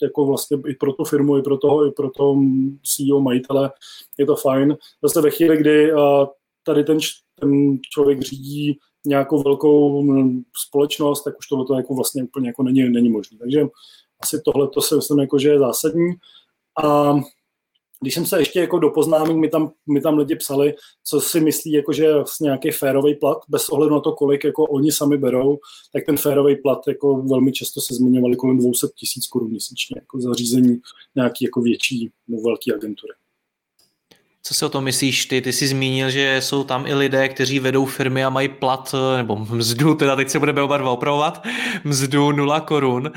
jako 0.03 0.27
vlastně 0.27 0.59
i 0.69 0.75
pro 0.75 0.93
tu 0.93 1.05
firmu, 1.05 1.39
i 1.39 1.43
pro 1.43 1.59
toho, 1.59 1.87
i 1.87 1.91
pro 1.91 2.11
toho 2.11 2.37
CEO 2.83 3.21
majitele 3.21 3.71
je 4.19 4.27
to 4.27 4.37
fajn. 4.37 4.77
Zase 5.03 5.21
ve 5.21 5.31
chvíli, 5.31 5.57
kdy 5.57 5.93
tady 6.63 6.85
ten, 6.85 6.99
ten 7.41 7.79
člověk 7.91 8.21
řídí 8.21 8.79
nějakou 9.07 9.43
velkou 9.43 10.05
společnost, 10.67 11.23
tak 11.23 11.39
už 11.39 11.47
tohle 11.47 11.77
jako 11.77 11.95
vlastně 11.95 12.23
úplně 12.23 12.49
jako 12.49 12.63
není, 12.63 12.91
není 12.91 13.09
možné. 13.09 13.39
Takže 13.39 13.67
asi 14.21 14.41
tohle 14.45 14.69
to 14.69 14.81
si 14.81 14.95
myslím, 14.95 15.19
jako, 15.19 15.39
že 15.39 15.49
je 15.49 15.59
zásadní. 15.59 16.13
A 16.85 17.15
když 18.01 18.15
jsem 18.15 18.27
se 18.27 18.39
ještě 18.39 18.61
jako 18.61 18.79
do 18.79 18.91
poznámek, 18.91 19.37
mi 19.37 19.49
tam, 19.49 19.73
mi 19.87 20.01
tam 20.01 20.19
lidi 20.19 20.37
psali, 20.37 20.75
co 21.05 21.21
si 21.21 21.41
myslí, 21.41 21.73
jako, 21.73 21.93
že 21.93 22.05
je 22.05 22.15
vlastně 22.15 22.45
nějaký 22.45 22.71
férový 22.71 23.15
plat, 23.15 23.39
bez 23.49 23.69
ohledu 23.69 23.95
na 23.95 24.01
to, 24.01 24.13
kolik 24.13 24.45
jako 24.45 24.65
oni 24.65 24.93
sami 24.93 25.19
berou, 25.19 25.59
tak 25.93 26.05
ten 26.07 26.17
férový 26.17 26.57
plat 26.57 26.79
jako 26.89 27.23
velmi 27.23 27.53
často 27.53 27.81
se 27.81 27.95
zmiňovali 27.95 28.37
kolem 28.37 28.59
200 28.59 28.87
tisíc 28.97 29.27
korun 29.27 29.51
měsíčně, 29.51 29.97
jako 30.01 30.21
zařízení 30.21 30.81
nějaký 31.15 31.45
jako 31.45 31.61
větší 31.61 32.11
nebo 32.29 32.43
velký 32.43 32.73
agentury. 32.73 33.13
Co 34.47 34.55
si 34.55 34.65
o 34.65 34.69
tom 34.69 34.85
myslíš 34.85 35.27
ty? 35.27 35.41
Ty 35.41 35.53
jsi 35.53 35.67
zmínil, 35.67 36.11
že 36.11 36.41
jsou 36.41 36.65
tam 36.65 36.87
i 36.87 36.95
lidé, 36.95 37.29
kteří 37.29 37.59
vedou 37.61 37.85
firmy 37.85 38.25
a 38.25 38.31
mají 38.31 38.49
plat, 38.49 38.95
nebo 39.17 39.37
mzdu, 39.37 39.95
teda 39.95 40.17
teď 40.17 40.29
se 40.29 40.39
budeme 40.39 40.63
oba 40.63 40.77
dva 40.77 40.91
opravovat, 40.91 41.43
mzdu 41.85 42.33
0 42.33 42.61
korun. 42.61 43.13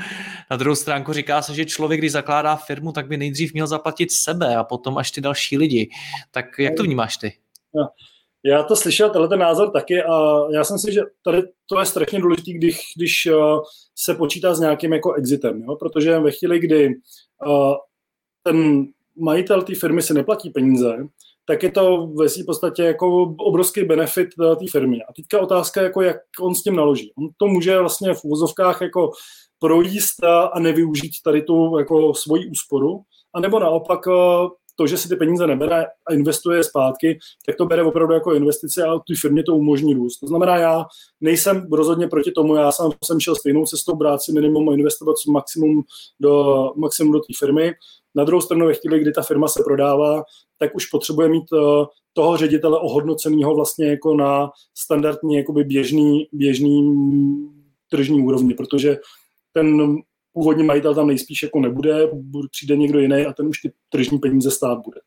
Na 0.50 0.56
druhou 0.56 0.76
stránku 0.76 1.12
říká 1.12 1.42
se, 1.42 1.54
že 1.54 1.64
člověk, 1.64 2.00
když 2.00 2.12
zakládá 2.12 2.56
firmu, 2.56 2.92
tak 2.92 3.06
by 3.06 3.16
nejdřív 3.16 3.52
měl 3.52 3.66
zaplatit 3.66 4.12
sebe 4.12 4.56
a 4.56 4.64
potom 4.64 4.98
až 4.98 5.10
ty 5.10 5.20
další 5.20 5.58
lidi. 5.58 5.90
Tak 6.30 6.44
jak 6.58 6.74
to 6.76 6.82
vnímáš 6.82 7.16
ty? 7.16 7.32
Já 8.44 8.62
to 8.62 8.76
slyšel, 8.76 9.10
tenhle 9.10 9.28
ten 9.28 9.38
názor 9.38 9.70
taky 9.70 10.02
a 10.02 10.38
já 10.52 10.64
jsem 10.64 10.78
si, 10.78 10.92
že 10.92 11.00
tady 11.24 11.42
to 11.66 11.80
je 11.80 11.86
strašně 11.86 12.20
důležité, 12.20 12.52
když, 12.52 12.80
když 12.96 13.26
uh, 13.26 13.60
se 13.94 14.14
počítá 14.14 14.54
s 14.54 14.60
nějakým 14.60 14.92
jako 14.92 15.12
exitem, 15.12 15.62
jo? 15.62 15.76
protože 15.76 16.18
ve 16.18 16.30
chvíli, 16.30 16.58
kdy 16.58 16.88
uh, 17.46 17.74
ten 18.42 18.86
majitel 19.16 19.62
té 19.62 19.74
firmy 19.74 20.02
si 20.02 20.14
neplatí 20.14 20.50
peníze, 20.50 21.08
tak 21.46 21.62
je 21.62 21.70
to 21.70 22.06
ve 22.06 22.28
v 22.28 22.46
podstatě 22.46 22.82
jako 22.82 23.22
obrovský 23.22 23.84
benefit 23.84 24.28
té 24.36 24.64
firmy. 24.70 24.98
A 25.08 25.12
teďka 25.12 25.40
otázka, 25.40 25.82
jako 25.82 26.02
jak 26.02 26.16
on 26.40 26.54
s 26.54 26.62
tím 26.62 26.76
naloží. 26.76 27.12
On 27.18 27.28
to 27.36 27.46
může 27.46 27.78
vlastně 27.78 28.14
v 28.14 28.24
uvozovkách 28.24 28.80
jako 28.80 29.10
projíst 29.58 30.24
a 30.52 30.60
nevyužít 30.60 31.12
tady 31.24 31.42
tu 31.42 31.78
jako 31.78 32.14
svoji 32.14 32.50
úsporu, 32.50 33.02
a 33.34 33.40
nebo 33.40 33.58
naopak 33.58 34.00
eh, 34.08 34.48
to, 34.76 34.86
že 34.86 34.98
si 34.98 35.08
ty 35.08 35.16
peníze 35.16 35.46
nebere 35.46 35.86
a 36.06 36.12
investuje 36.12 36.64
zpátky, 36.64 37.18
tak 37.46 37.56
to 37.56 37.66
bere 37.66 37.82
opravdu 37.82 38.14
jako 38.14 38.34
investice 38.34 38.84
a 38.84 38.98
tu 38.98 39.14
firmě 39.20 39.42
to 39.42 39.56
umožní 39.56 39.94
růst. 39.94 40.18
To 40.18 40.26
znamená, 40.26 40.56
já 40.56 40.84
nejsem 41.20 41.66
rozhodně 41.72 42.08
proti 42.08 42.30
tomu, 42.30 42.54
já 42.54 42.72
sám 42.72 42.90
jsem 43.04 43.20
šel 43.20 43.36
stejnou 43.36 43.64
cestou, 43.64 43.96
brát 43.96 44.22
si 44.22 44.32
minimum 44.32 44.68
a 44.68 44.72
investovat 44.74 45.16
maximum 45.28 45.82
do, 46.20 46.54
maximum 46.76 47.12
do 47.12 47.18
té 47.18 47.32
firmy. 47.38 47.74
Na 48.14 48.24
druhou 48.24 48.40
stranu, 48.40 48.66
ve 48.66 48.74
chvíli, 48.74 49.00
kdy 49.00 49.12
ta 49.12 49.22
firma 49.22 49.48
se 49.48 49.62
prodává, 49.64 50.22
tak 50.58 50.74
už 50.74 50.86
potřebuje 50.86 51.28
mít 51.28 51.52
uh, 51.52 51.86
toho 52.12 52.36
ředitele 52.36 52.78
ohodnoceného 52.78 53.54
vlastně 53.54 53.86
jako 53.86 54.14
na 54.14 54.50
standardní 54.74 55.34
jakoby 55.34 55.64
běžný, 55.64 56.28
běžný 56.32 56.96
tržní 57.88 58.22
úrovni, 58.22 58.54
protože 58.54 58.96
ten 59.52 59.96
původní 60.32 60.64
majitel 60.64 60.94
tam 60.94 61.06
nejspíš 61.06 61.42
jako 61.42 61.60
nebude, 61.60 62.10
přijde 62.50 62.76
někdo 62.76 62.98
jiný 62.98 63.26
a 63.26 63.32
ten 63.32 63.46
už 63.46 63.60
ty 63.60 63.72
tržní 63.88 64.18
peníze 64.18 64.50
stát 64.50 64.78
bude. 64.84 65.00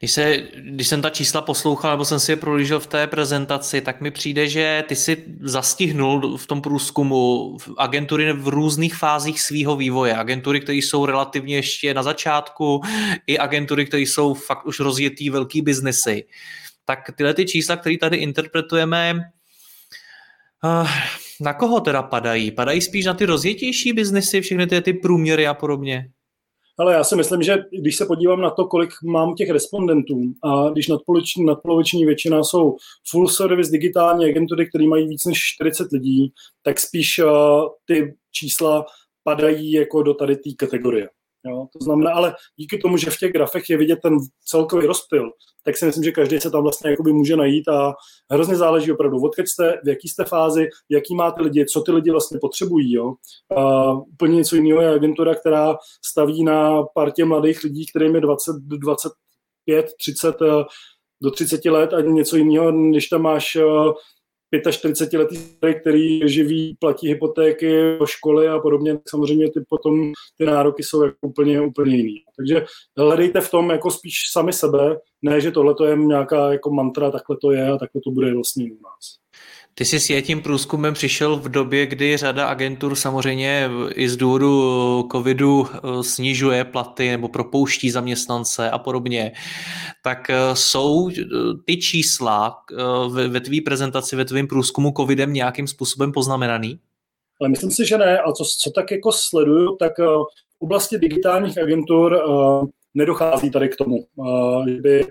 Když, 0.00 0.12
se, 0.12 0.36
když 0.56 0.88
jsem 0.88 1.02
ta 1.02 1.10
čísla 1.10 1.42
poslouchal, 1.42 1.90
nebo 1.90 2.04
jsem 2.04 2.20
si 2.20 2.32
je 2.32 2.36
prolížel 2.36 2.80
v 2.80 2.86
té 2.86 3.06
prezentaci, 3.06 3.80
tak 3.80 4.00
mi 4.00 4.10
přijde, 4.10 4.48
že 4.48 4.84
ty 4.88 4.96
si 4.96 5.24
zastihnul 5.40 6.38
v 6.38 6.46
tom 6.46 6.62
průzkumu 6.62 7.56
agentury 7.76 8.32
v 8.32 8.48
různých 8.48 8.94
fázích 8.94 9.40
svého 9.40 9.76
vývoje. 9.76 10.14
Agentury, 10.14 10.60
které 10.60 10.78
jsou 10.78 11.06
relativně 11.06 11.56
ještě 11.56 11.94
na 11.94 12.02
začátku, 12.02 12.80
i 13.26 13.38
agentury, 13.38 13.86
které 13.86 14.02
jsou 14.02 14.34
fakt 14.34 14.66
už 14.66 14.80
rozjetý 14.80 15.30
velký 15.30 15.62
biznesy. 15.62 16.24
Tak 16.84 16.98
tyhle 17.16 17.34
ty 17.34 17.46
čísla, 17.46 17.76
které 17.76 17.98
tady 17.98 18.16
interpretujeme, 18.16 19.14
eh, 20.64 20.88
na 21.40 21.54
koho 21.54 21.80
teda 21.80 22.02
padají? 22.02 22.50
Padají 22.50 22.80
spíš 22.80 23.04
na 23.04 23.14
ty 23.14 23.26
rozjetější 23.26 23.92
biznesy, 23.92 24.40
všechny 24.40 24.66
ty, 24.66 24.80
ty 24.80 24.92
průměry 24.92 25.46
a 25.46 25.54
podobně? 25.54 26.10
Ale 26.78 26.92
já 26.94 27.04
si 27.04 27.16
myslím, 27.16 27.42
že 27.42 27.64
když 27.80 27.96
se 27.96 28.06
podívám 28.06 28.40
na 28.40 28.50
to, 28.50 28.66
kolik 28.66 28.90
mám 29.04 29.34
těch 29.34 29.50
respondentů, 29.50 30.20
a 30.44 30.70
když 30.70 30.88
nadpoloviční, 30.88 31.44
nadpoloviční 31.44 32.04
většina 32.04 32.44
jsou 32.44 32.76
full 33.10 33.28
service 33.28 33.70
digitální 33.70 34.24
agentury, 34.24 34.68
které 34.68 34.86
mají 34.86 35.08
víc 35.08 35.24
než 35.24 35.38
40 35.38 35.92
lidí, 35.92 36.32
tak 36.62 36.80
spíš 36.80 37.18
uh, 37.18 37.30
ty 37.84 38.14
čísla 38.32 38.84
padají 39.24 39.72
jako 39.72 40.02
do 40.02 40.14
tady 40.14 40.36
té 40.36 40.50
kategorie. 40.58 41.08
Jo? 41.48 41.66
To 41.72 41.84
znamená, 41.84 42.12
ale 42.12 42.34
díky 42.56 42.78
tomu, 42.78 42.96
že 42.96 43.10
v 43.10 43.16
těch 43.16 43.32
grafech 43.32 43.70
je 43.70 43.76
vidět 43.76 43.98
ten 44.02 44.16
celkový 44.44 44.86
rozpil, 44.86 45.30
tak 45.64 45.76
si 45.76 45.86
myslím, 45.86 46.04
že 46.04 46.12
každý 46.12 46.40
se 46.40 46.50
tam 46.50 46.62
vlastně 46.62 46.90
jakoby 46.90 47.12
může 47.12 47.36
najít 47.36 47.68
a 47.68 47.94
hrozně 48.30 48.56
záleží 48.56 48.92
opravdu, 48.92 49.20
odkud 49.20 49.48
jste, 49.48 49.80
v 49.84 49.88
jaký 49.88 50.08
jste 50.08 50.24
fázi, 50.24 50.68
jaký 50.88 51.14
máte 51.14 51.42
lidi, 51.42 51.66
co 51.66 51.80
ty 51.80 51.92
lidi 51.92 52.10
vlastně 52.10 52.38
potřebují. 52.40 52.92
Jo? 52.92 53.14
A 53.56 53.92
úplně 53.92 54.36
něco 54.36 54.56
jiného 54.56 54.80
je 54.80 54.94
agentura, 54.94 55.34
která 55.34 55.76
staví 56.04 56.44
na 56.44 56.82
partě 56.82 57.24
mladých 57.24 57.64
lidí, 57.64 57.86
kterým 57.86 58.14
je 58.14 58.20
20, 58.20 58.56
25, 58.56 59.86
30 59.98 60.36
do 61.22 61.30
30 61.30 61.64
let 61.64 61.92
a 61.92 62.00
něco 62.00 62.36
jiného, 62.36 62.72
než 62.72 63.06
tam 63.06 63.22
máš 63.22 63.56
45 64.70 65.18
letý 65.18 65.38
který 65.80 66.28
živí, 66.28 66.76
platí 66.80 67.08
hypotéky, 67.08 67.98
školy 68.04 68.48
a 68.48 68.58
podobně, 68.58 68.98
samozřejmě 69.08 69.50
ty 69.50 69.60
potom 69.68 70.12
ty 70.38 70.44
nároky 70.46 70.82
jsou 70.82 71.02
jako 71.02 71.16
úplně, 71.20 71.60
úplně 71.60 71.96
jiný. 71.96 72.22
Takže 72.36 72.64
hledejte 72.98 73.40
v 73.40 73.50
tom 73.50 73.70
jako 73.70 73.90
spíš 73.90 74.14
sami 74.32 74.52
sebe, 74.52 74.96
ne, 75.22 75.40
že 75.40 75.50
tohle 75.50 75.74
je 75.84 75.96
nějaká 75.96 76.52
jako 76.52 76.70
mantra, 76.70 77.10
takhle 77.10 77.36
to 77.42 77.52
je 77.52 77.68
a 77.68 77.78
takhle 77.78 78.00
to 78.04 78.10
bude 78.10 78.34
vlastně 78.34 78.64
u 78.64 78.82
nás. 78.82 79.27
Ty 79.78 79.84
jsi 79.84 80.00
s 80.00 80.22
tím 80.22 80.42
průzkumem 80.42 80.94
přišel 80.94 81.36
v 81.36 81.48
době, 81.48 81.86
kdy 81.86 82.16
řada 82.16 82.46
agentur 82.46 82.94
samozřejmě 82.94 83.70
i 83.94 84.08
z 84.08 84.16
důvodu 84.16 85.08
covidu 85.12 85.66
eh, 85.66 86.02
snižuje 86.02 86.64
platy 86.64 87.10
nebo 87.10 87.28
propouští 87.28 87.90
zaměstnance 87.90 88.70
a 88.70 88.78
podobně. 88.78 89.32
Tak 90.04 90.30
eh, 90.30 90.36
jsou 90.54 91.10
eh, 91.10 91.14
ty 91.64 91.76
čísla 91.76 92.56
ve 93.28 93.40
tvý 93.40 93.60
prezentaci, 93.60 94.16
ve 94.16 94.24
tvém 94.24 94.46
průzkumu 94.46 94.92
covidem 94.96 95.32
nějakým 95.32 95.66
způsobem 95.66 96.12
poznamenaný? 96.12 96.78
Ale 97.40 97.48
myslím 97.48 97.70
si, 97.70 97.86
že 97.86 97.98
ne. 97.98 98.18
A 98.18 98.32
co, 98.32 98.44
co 98.44 98.70
tak 98.70 98.90
jako 98.90 99.12
sleduju, 99.12 99.76
tak 99.76 99.98
v 99.98 100.26
oblasti 100.58 100.98
digitálních 100.98 101.58
agentur 101.58 102.22
nedochází 102.94 103.50
tady 103.50 103.68
k 103.68 103.76
tomu, 103.76 104.06
že 104.68 104.80
by 104.80 105.06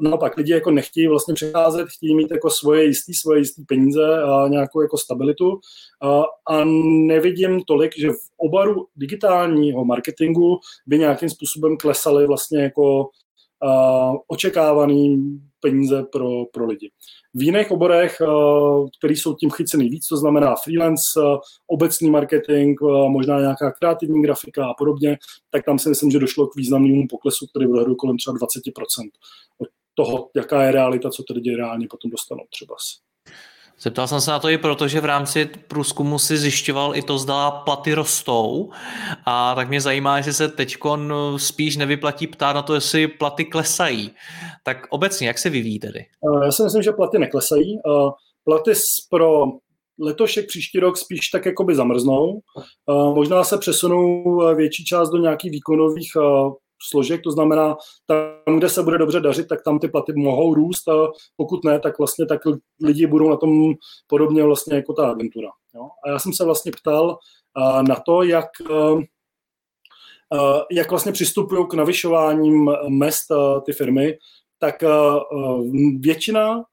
naopak 0.00 0.36
lidi 0.36 0.52
jako 0.52 0.70
nechtějí 0.70 1.06
vlastně 1.06 1.34
přecházet, 1.34 1.88
chtějí 1.88 2.16
mít 2.16 2.30
jako 2.30 2.50
svoje 2.50 2.84
jistý, 2.84 3.14
svoje 3.14 3.38
jistý 3.38 3.64
peníze 3.64 4.22
a 4.22 4.48
nějakou 4.48 4.80
jako 4.80 4.98
stabilitu. 4.98 5.60
A, 6.02 6.22
a 6.54 6.64
nevidím 7.06 7.60
tolik, 7.62 7.98
že 7.98 8.10
v 8.10 8.18
obaru 8.36 8.86
digitálního 8.96 9.84
marketingu 9.84 10.60
by 10.86 10.98
nějakým 10.98 11.30
způsobem 11.30 11.76
klesaly 11.76 12.26
vlastně 12.26 12.62
jako 12.62 13.10
uh, 13.62 14.16
očekávaný 14.28 15.38
peníze 15.60 16.02
pro, 16.12 16.44
pro 16.44 16.66
lidi. 16.66 16.90
V 17.34 17.42
jiných 17.42 17.70
oborech, 17.70 18.22
které 18.98 19.14
jsou 19.14 19.34
tím 19.34 19.50
chycený 19.50 19.88
víc, 19.88 20.06
to 20.06 20.16
znamená 20.16 20.54
freelance, 20.64 21.20
obecný 21.66 22.10
marketing, 22.10 22.80
možná 23.08 23.40
nějaká 23.40 23.72
kreativní 23.72 24.22
grafika 24.22 24.66
a 24.66 24.74
podobně, 24.74 25.18
tak 25.50 25.64
tam 25.64 25.78
si 25.78 25.88
myslím, 25.88 26.10
že 26.10 26.18
došlo 26.18 26.46
k 26.46 26.56
významnému 26.56 27.06
poklesu, 27.10 27.46
který 27.46 27.66
odhaduje 27.66 27.96
kolem 27.96 28.16
třeba 28.16 28.36
20% 28.36 29.10
od 29.58 29.68
toho, 29.94 30.30
jaká 30.36 30.62
je 30.62 30.72
realita, 30.72 31.10
co 31.10 31.22
lidi 31.30 31.56
reálně 31.56 31.86
potom 31.90 32.10
dostanou 32.10 32.44
třeba. 32.50 32.74
Zeptal 33.80 34.08
jsem 34.08 34.20
se 34.20 34.30
na 34.30 34.38
to 34.38 34.48
i 34.48 34.58
proto, 34.58 34.88
že 34.88 35.00
v 35.00 35.04
rámci 35.04 35.50
průzkumu 35.68 36.18
si 36.18 36.36
zjišťoval 36.36 36.96
i 36.96 37.02
to, 37.02 37.18
zda 37.18 37.50
platy 37.50 37.94
rostou 37.94 38.70
a 39.24 39.54
tak 39.54 39.68
mě 39.68 39.80
zajímá, 39.80 40.16
jestli 40.16 40.32
se 40.32 40.48
teď 40.48 40.76
spíš 41.36 41.76
nevyplatí 41.76 42.26
ptát 42.26 42.52
na 42.52 42.62
to, 42.62 42.74
jestli 42.74 43.08
platy 43.08 43.44
klesají. 43.44 44.10
Tak 44.64 44.86
obecně, 44.90 45.26
jak 45.26 45.38
se 45.38 45.50
vyvíjí 45.50 45.78
tedy? 45.78 45.98
Eh, 46.00 46.44
já 46.44 46.52
si 46.52 46.62
myslím, 46.62 46.82
že 46.82 46.92
platy 46.92 47.18
neklesají. 47.18 47.78
Eh, 47.78 48.10
platy 48.44 48.72
pro 49.10 49.44
letošek, 50.00 50.46
příští 50.46 50.78
rok 50.78 50.96
spíš 50.96 51.28
tak 51.28 51.46
jakoby 51.46 51.74
zamrznou. 51.74 52.40
Eh, 52.58 53.14
možná 53.14 53.44
se 53.44 53.58
přesunou 53.58 54.24
větší 54.56 54.84
část 54.84 55.10
do 55.10 55.18
nějakých 55.18 55.50
výkonových 55.50 56.12
složek, 56.90 57.22
to 57.22 57.30
znamená, 57.30 57.76
tam, 58.06 58.58
kde 58.58 58.68
se 58.68 58.82
bude 58.82 58.98
dobře 58.98 59.20
dařit, 59.20 59.48
tak 59.48 59.62
tam 59.64 59.78
ty 59.78 59.88
platy 59.88 60.12
mohou 60.16 60.54
růst 60.54 60.88
a 60.88 61.08
pokud 61.36 61.64
ne, 61.64 61.80
tak 61.80 61.98
vlastně 61.98 62.26
tak 62.26 62.40
lidi 62.82 63.06
budou 63.06 63.30
na 63.30 63.36
tom 63.36 63.74
podobně 64.06 64.42
vlastně 64.44 64.76
jako 64.76 64.92
ta 64.92 65.10
agentura. 65.10 65.48
Jo? 65.74 65.88
A 66.04 66.10
já 66.10 66.18
jsem 66.18 66.32
se 66.32 66.44
vlastně 66.44 66.72
ptal 66.72 67.18
uh, 67.58 67.82
na 67.82 67.96
to, 68.06 68.22
jak, 68.22 68.48
uh, 68.70 69.02
jak 70.70 70.90
vlastně 70.90 71.12
přistupují 71.12 71.66
k 71.66 71.74
navyšováním 71.74 72.70
mest 72.88 73.26
ty 73.66 73.72
firmy, 73.72 74.18
tak 74.58 74.84
většina 76.00 76.64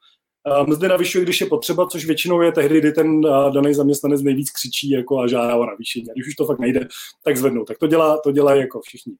mzdy 0.67 0.87
navyšuje, 0.87 1.23
když 1.23 1.41
je 1.41 1.47
potřeba, 1.47 1.87
což 1.87 2.05
většinou 2.05 2.41
je 2.41 2.51
tehdy, 2.51 2.79
kdy 2.79 2.91
ten 2.91 3.21
daný 3.53 3.73
zaměstnanec 3.73 4.21
nejvíc 4.21 4.51
křičí 4.51 4.89
jako 4.89 5.19
a 5.19 5.27
žádá 5.27 5.55
o 5.55 5.65
navýšení. 5.65 6.09
A 6.09 6.13
když 6.13 6.27
už 6.27 6.35
to 6.35 6.45
fakt 6.45 6.59
nejde, 6.59 6.87
tak 7.23 7.37
zvednou. 7.37 7.63
Tak 7.63 7.77
to 7.77 7.87
dělá, 7.87 8.17
to 8.17 8.31
dělají 8.31 8.61
jako 8.61 8.81
všichni. 8.81 9.13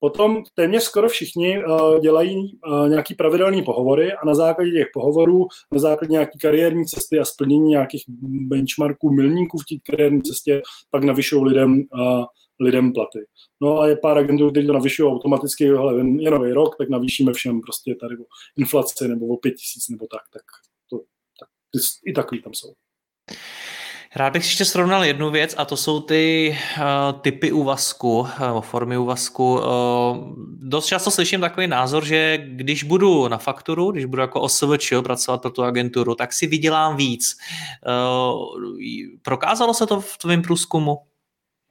Potom 0.00 0.42
téměř 0.54 0.82
skoro 0.82 1.08
všichni 1.08 1.64
uh, 1.64 2.00
dělají 2.00 2.58
uh, 2.66 2.88
nějaký 2.88 3.14
pravidelný 3.14 3.62
pohovory 3.62 4.12
a 4.12 4.26
na 4.26 4.34
základě 4.34 4.72
těch 4.72 4.86
pohovorů, 4.92 5.46
na 5.72 5.78
základě 5.78 6.12
nějaké 6.12 6.38
kariérní 6.40 6.86
cesty 6.86 7.18
a 7.18 7.24
splnění 7.24 7.68
nějakých 7.68 8.04
benchmarků, 8.22 9.12
milníků 9.12 9.58
v 9.58 9.64
té 9.64 9.90
kariérní 9.90 10.22
cestě, 10.22 10.62
pak 10.90 11.04
navyšují 11.04 11.44
lidem, 11.44 11.72
uh, 11.72 12.24
lidem 12.60 12.92
platy. 12.92 13.18
No 13.62 13.80
a 13.80 13.88
je 13.88 13.96
pár 13.96 14.18
agentů, 14.18 14.50
kteří 14.50 14.66
to 14.66 14.72
navyšují 14.72 15.12
automaticky, 15.12 15.66
hele, 15.66 15.94
je 16.18 16.30
nový 16.30 16.52
rok, 16.52 16.76
tak 16.78 16.88
navýšíme 16.88 17.32
všem 17.32 17.60
prostě 17.60 17.94
tady 17.94 18.16
o 18.16 18.24
inflaci 18.56 19.08
nebo 19.08 19.26
o 19.26 19.36
pět 19.36 19.54
tisíc 19.54 19.88
nebo 19.88 20.06
tak, 20.06 20.22
tak 20.32 20.42
to, 20.90 20.96
tak, 21.40 21.48
i 22.06 22.12
takový 22.12 22.42
tam 22.42 22.54
jsou. 22.54 22.72
Rád 24.16 24.32
bych 24.32 24.42
ještě 24.42 24.64
srovnal 24.64 25.04
jednu 25.04 25.30
věc 25.30 25.54
a 25.58 25.64
to 25.64 25.76
jsou 25.76 26.00
ty 26.00 26.56
uh, 26.76 27.20
typy 27.20 27.52
úvazku, 27.52 28.18
uh, 28.18 28.60
formy 28.60 28.98
úvazku. 28.98 29.54
Uh, 29.54 29.62
dost 30.60 30.86
často 30.86 31.10
slyším 31.10 31.40
takový 31.40 31.66
názor, 31.66 32.04
že 32.04 32.38
když 32.46 32.84
budu 32.84 33.28
na 33.28 33.38
fakturu, 33.38 33.90
když 33.90 34.04
budu 34.04 34.22
jako 34.22 34.40
OSVČ 34.40 34.92
pracovat 35.02 35.42
pro 35.42 35.50
tu 35.50 35.62
agenturu, 35.62 36.14
tak 36.14 36.32
si 36.32 36.46
vydělám 36.46 36.96
víc. 36.96 37.36
Uh, 37.86 38.46
prokázalo 39.22 39.74
se 39.74 39.86
to 39.86 40.00
v 40.00 40.18
tvém 40.18 40.42
průzkumu? 40.42 40.98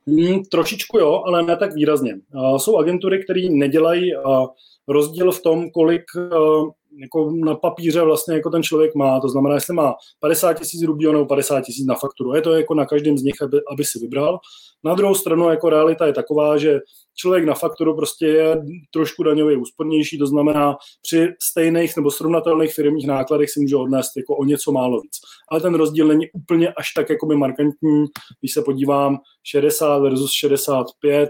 Hmm, 0.08 0.44
trošičku 0.44 0.98
jo, 0.98 1.24
ale 1.26 1.44
ne 1.44 1.58
tak 1.58 1.74
výrazně. 1.74 2.16
Uh, 2.34 2.58
jsou 2.58 2.78
agentury, 2.78 3.24
které 3.24 3.42
nedělají 3.50 4.16
uh, 4.16 4.48
rozdíl 4.88 5.32
v 5.32 5.42
tom, 5.42 5.70
kolik 5.70 6.04
uh, 6.16 6.70
jako 7.02 7.32
na 7.46 7.56
papíře 7.56 8.02
vlastně 8.02 8.36
jako 8.36 8.50
ten 8.50 8.64
člověk 8.64 8.96
má. 8.96 9.20
To 9.20 9.30
znamená, 9.30 9.56
jestli 9.56 9.74
má 9.74 9.94
50 10.20 10.54
tisíc 10.54 10.82
nebo 10.82 11.26
50 11.26 11.62
tisíc 11.62 11.86
na 11.86 11.96
fakturu. 11.96 12.36
Je 12.36 12.42
to 12.42 12.54
jako 12.54 12.74
na 12.74 12.86
každém 12.86 13.18
z 13.18 13.24
nich, 13.24 13.42
aby, 13.42 13.58
aby 13.72 13.86
si 13.86 14.00
vybral. 14.00 14.40
Na 14.84 14.96
druhou 14.96 15.16
stranu 15.16 15.50
jako 15.50 15.70
realita 15.70 16.06
je 16.06 16.14
taková, 16.14 16.58
že 16.58 16.80
člověk 17.16 17.46
na 17.46 17.54
fakturu 17.54 17.96
prostě 17.96 18.26
je 18.26 18.62
trošku 18.94 19.24
daňově 19.24 19.58
úspornější, 19.58 20.18
to 20.18 20.28
znamená 20.28 20.76
při 21.02 21.28
stejných 21.52 21.96
nebo 21.96 22.12
srovnatelných 22.12 22.74
firmních 22.74 23.08
nákladech 23.08 23.50
si 23.50 23.60
může 23.60 23.76
odnést 23.76 24.12
jako 24.18 24.36
o 24.36 24.44
něco 24.44 24.72
málo 24.72 25.02
víc. 25.02 25.18
Ale 25.52 25.62
ten 25.62 25.76
rozdíl 25.76 26.08
není 26.08 26.32
úplně 26.32 26.70
až 26.70 26.94
tak 26.96 27.10
jako 27.10 27.26
markantní, 27.36 28.06
když 28.40 28.54
se 28.54 28.62
podívám 28.62 29.18
60 29.44 30.00
versus 30.00 30.32
65, 30.32 31.30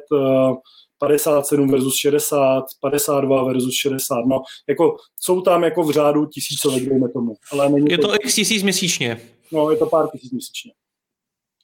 57 1.00 1.72
versus 1.72 1.96
60, 1.96 2.64
52 2.82 3.44
versus 3.44 3.74
60, 3.82 4.26
no, 4.26 4.42
jako 4.70 4.98
jsou 5.20 5.42
tam 5.42 5.64
jako 5.64 5.84
v 5.84 5.92
řádu 5.92 6.26
tisícovek, 6.26 6.90
dejme 6.90 7.10
tomu. 7.10 7.34
Ale 7.52 7.70
není 7.70 7.92
je 7.92 7.98
to, 7.98 8.08
to 8.08 8.16
x 8.16 8.36
tisíc 8.36 8.64
měsíčně. 8.64 9.22
No, 9.52 9.72
je 9.72 9.78
to 9.78 9.86
pár 9.86 10.10
tisíc 10.10 10.32
měsíčně. 10.32 10.72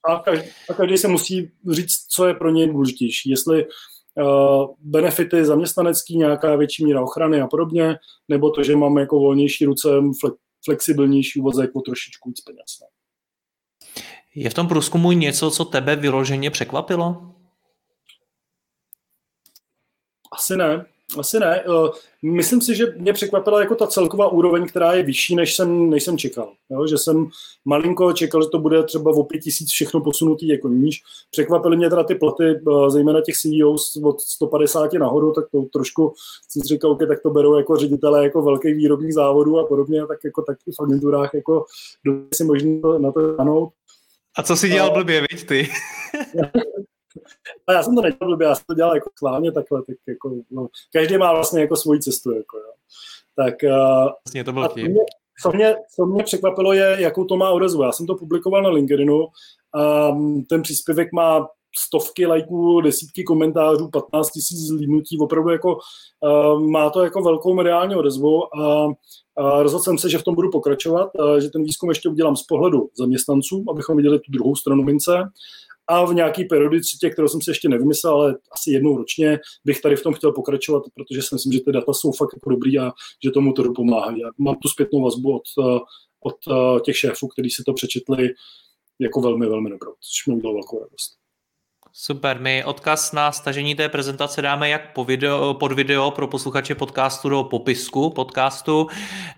A 0.10 0.20
každý, 0.20 0.50
a 0.70 0.74
každý 0.74 0.98
se 0.98 1.08
musí 1.08 1.52
říct, 1.72 2.08
co 2.16 2.28
je 2.28 2.34
pro 2.34 2.50
něj 2.50 2.68
důležitější. 2.68 3.30
Jestli 3.30 3.66
uh, 3.66 4.66
benefity 4.80 5.46
zaměstnanecký, 5.46 6.18
nějaká 6.18 6.56
větší 6.56 6.86
míra 6.86 7.02
ochrany 7.02 7.42
a 7.42 7.48
podobně, 7.48 7.96
nebo 8.28 8.52
to, 8.52 8.64
že 8.64 8.76
máme 8.76 9.02
jako 9.02 9.20
volnější 9.20 9.66
ruce, 9.66 9.90
flexibilnější 10.66 11.40
uvozek 11.40 11.76
o 11.76 11.82
trošičku 11.82 12.30
víc 12.30 12.42
peněz. 12.42 12.78
No. 12.82 12.88
Je 14.36 14.50
v 14.50 14.54
tom 14.54 14.68
průzkumu 14.68 15.12
něco, 15.12 15.52
co 15.52 15.66
tebe 15.66 15.96
vyloženě 15.96 16.52
překvapilo? 16.52 17.33
Asi 20.34 20.58
ne. 20.58 20.86
Asi 21.20 21.40
ne. 21.40 21.60
Eh, 21.62 21.90
myslím 22.22 22.62
si, 22.62 22.76
že 22.76 22.86
mě 22.98 23.14
překvapila 23.14 23.60
jako 23.60 23.76
ta 23.76 23.88
celková 23.88 24.28
úroveň, 24.28 24.68
která 24.68 24.94
je 24.94 25.04
vyšší, 25.04 25.36
než 25.36 25.56
jsem, 25.56 25.90
než 25.90 26.04
jsem 26.04 26.18
čekal. 26.18 26.54
Jo? 26.70 26.88
Že 26.88 26.98
jsem 26.98 27.28
malinko 27.66 28.14
čekal, 28.14 28.44
že 28.44 28.50
to 28.50 28.60
bude 28.60 28.84
třeba 28.84 29.12
o 29.12 29.24
pět 29.24 29.40
tisíc 29.40 29.72
všechno 29.72 30.02
posunutý 30.02 30.48
jako 30.48 30.68
níž. 30.68 31.02
Překvapily 31.32 31.78
mě 31.78 31.90
teda 31.90 32.04
ty 32.04 32.16
platy, 32.16 32.44
eh, 32.44 32.90
zejména 32.90 33.22
těch 33.22 33.36
CEOs 33.36 33.96
od 34.04 34.22
150 34.22 35.00
nahoru, 35.00 35.34
tak 35.34 35.46
to 35.52 35.62
trošku 35.62 36.14
jsem 36.50 36.62
si 36.62 36.68
říkal, 36.68 36.92
okay, 36.92 37.08
tak 37.08 37.22
to 37.22 37.30
berou 37.30 37.58
jako 37.58 37.78
ředitele 37.78 38.24
jako 38.24 38.42
velkých 38.42 38.76
výrobních 38.76 39.14
závodů 39.14 39.60
a 39.60 39.68
podobně, 39.68 40.08
tak 40.08 40.18
jako 40.26 40.42
tak 40.42 40.58
v 40.80 40.84
agenturách 40.84 41.34
jako 41.34 41.66
si 42.34 42.44
možný 42.44 42.82
na 42.98 43.12
to 43.12 43.36
ano. 43.40 43.70
A 44.38 44.44
co 44.44 44.56
si 44.56 44.70
dělal 44.70 44.92
blbě, 44.92 45.26
víš 45.32 45.44
ty? 45.44 45.70
A 47.68 47.74
já 47.74 47.84
jsem 47.84 47.96
to 47.96 48.02
nedělal 48.02 48.30
blbě, 48.30 48.48
já 48.48 48.56
jsem 48.56 48.64
to 48.68 48.74
dělal 48.74 48.96
jako 48.96 49.10
schválně 49.18 49.52
takhle, 49.52 49.84
tak 49.88 49.96
jako, 50.08 50.36
no, 50.52 50.68
každý 50.94 51.18
má 51.18 51.34
vlastně 51.34 51.62
jako 51.62 51.76
svoji 51.76 52.00
cestu, 52.00 52.32
jako, 52.32 52.58
jo. 52.58 52.74
Tak, 53.36 53.54
uh, 53.64 54.10
vlastně 54.26 54.44
to 54.44 54.54
bylo 54.54 54.70
mě, 54.76 54.96
co, 55.42 55.52
mě, 55.52 55.76
co 55.96 56.06
mě 56.06 56.24
překvapilo 56.24 56.74
je, 56.74 56.96
jakou 57.00 57.26
to 57.26 57.38
má 57.38 57.50
odezvu. 57.50 57.84
Já 57.84 57.92
jsem 57.92 58.06
to 58.06 58.16
publikoval 58.16 58.64
na 58.64 58.70
LinkedInu 58.70 59.28
a 59.76 60.12
ten 60.50 60.62
příspěvek 60.62 61.14
má 61.14 61.48
stovky 61.80 62.26
lajků, 62.26 62.82
desítky 62.82 63.24
komentářů, 63.24 63.90
15 63.90 64.30
tisíc 64.30 64.60
zlídnutí, 64.68 65.18
opravdu 65.20 65.50
jako 65.50 65.78
uh, 66.22 66.62
má 66.62 66.90
to 66.90 67.04
jako 67.04 67.22
velkou 67.22 67.54
mediální 67.54 67.96
odezvu 67.96 68.58
a 68.60 68.86
uh, 68.86 68.94
rozhodl 69.62 69.84
jsem 69.84 69.98
se, 69.98 70.10
že 70.10 70.18
v 70.18 70.24
tom 70.24 70.36
budu 70.36 70.50
pokračovat, 70.52 71.12
uh, 71.20 71.38
že 71.38 71.50
ten 71.50 71.64
výzkum 71.64 71.90
ještě 71.90 72.10
udělám 72.10 72.36
z 72.36 72.44
pohledu 72.44 72.90
zaměstnanců, 72.98 73.66
abychom 73.70 73.98
viděli 73.98 74.20
tu 74.20 74.32
druhou 74.32 74.56
stranu 74.56 74.84
mince 74.84 75.12
a 75.88 76.06
v 76.06 76.14
nějaký 76.14 76.46
periodicitě, 76.46 77.10
kterou 77.10 77.28
jsem 77.28 77.42
si 77.42 77.52
ještě 77.52 77.70
nevymyslel, 77.70 78.14
ale 78.14 78.36
asi 78.52 78.72
jednou 78.72 78.98
ročně 78.98 79.40
bych 79.66 79.82
tady 79.82 79.96
v 79.96 80.04
tom 80.04 80.14
chtěl 80.14 80.32
pokračovat, 80.32 80.84
protože 80.96 81.22
si 81.22 81.36
myslím, 81.36 81.54
že 81.54 81.60
ty 81.60 81.72
data 81.72 81.94
jsou 81.94 82.12
fakt 82.12 82.30
jako 82.34 82.50
dobrý 82.50 82.80
a 82.80 82.92
že 83.24 83.32
tomu 83.32 83.54
to 83.54 83.74
pomáhají. 83.74 84.20
Já 84.20 84.30
mám 84.38 84.56
tu 84.56 84.70
zpětnou 84.70 85.04
vazbu 85.04 85.36
od, 85.36 85.44
eh, 85.60 85.80
od 86.20 86.36
eh, 86.52 86.80
těch 86.80 86.98
šéfů, 86.98 87.28
kteří 87.28 87.50
si 87.50 87.64
to 87.66 87.74
přečetli 87.74 88.30
jako 89.00 89.22
velmi, 89.22 89.46
velmi 89.46 89.70
dobrou, 89.70 89.92
což 89.92 90.28
mi 90.28 90.34
udělalo 90.34 90.56
velkou 90.56 90.80
radost. 90.80 91.24
Super, 91.96 92.40
my 92.40 92.64
odkaz 92.66 93.12
na 93.12 93.32
stažení 93.32 93.76
té 93.76 93.90
prezentace 93.90 94.42
dáme 94.42 94.70
jak 94.70 94.94
po 94.94 95.04
video, 95.04 95.54
pod 95.54 95.72
video 95.72 96.12
pro 96.12 96.28
posluchače 96.28 96.76
podcastu 96.76 97.30
do 97.30 97.44
popisku 97.44 98.10
podcastu. 98.10 98.88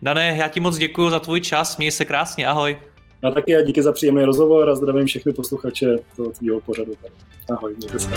Dané, 0.01 0.38
já 0.38 0.47
ti 0.47 0.60
moc 0.60 0.77
děkuji 0.77 1.10
za 1.10 1.19
tvůj 1.19 1.41
čas, 1.41 1.77
měj 1.77 1.91
se 1.91 2.05
krásně, 2.05 2.47
ahoj. 2.47 2.94
A 3.23 3.32
taky 3.32 3.56
a 3.56 3.62
díky 3.62 3.84
za 3.84 3.91
příjemný 3.91 4.23
rozhovor 4.23 4.69
a 4.69 4.75
zdravím 4.75 5.06
všechny 5.06 5.34
posluchače 5.34 5.97
toho 6.15 6.30
tvýho 6.30 6.62
pořadu. 6.62 6.93
Ahoj, 7.49 7.75
mějte 7.78 7.99
se. 7.99 8.10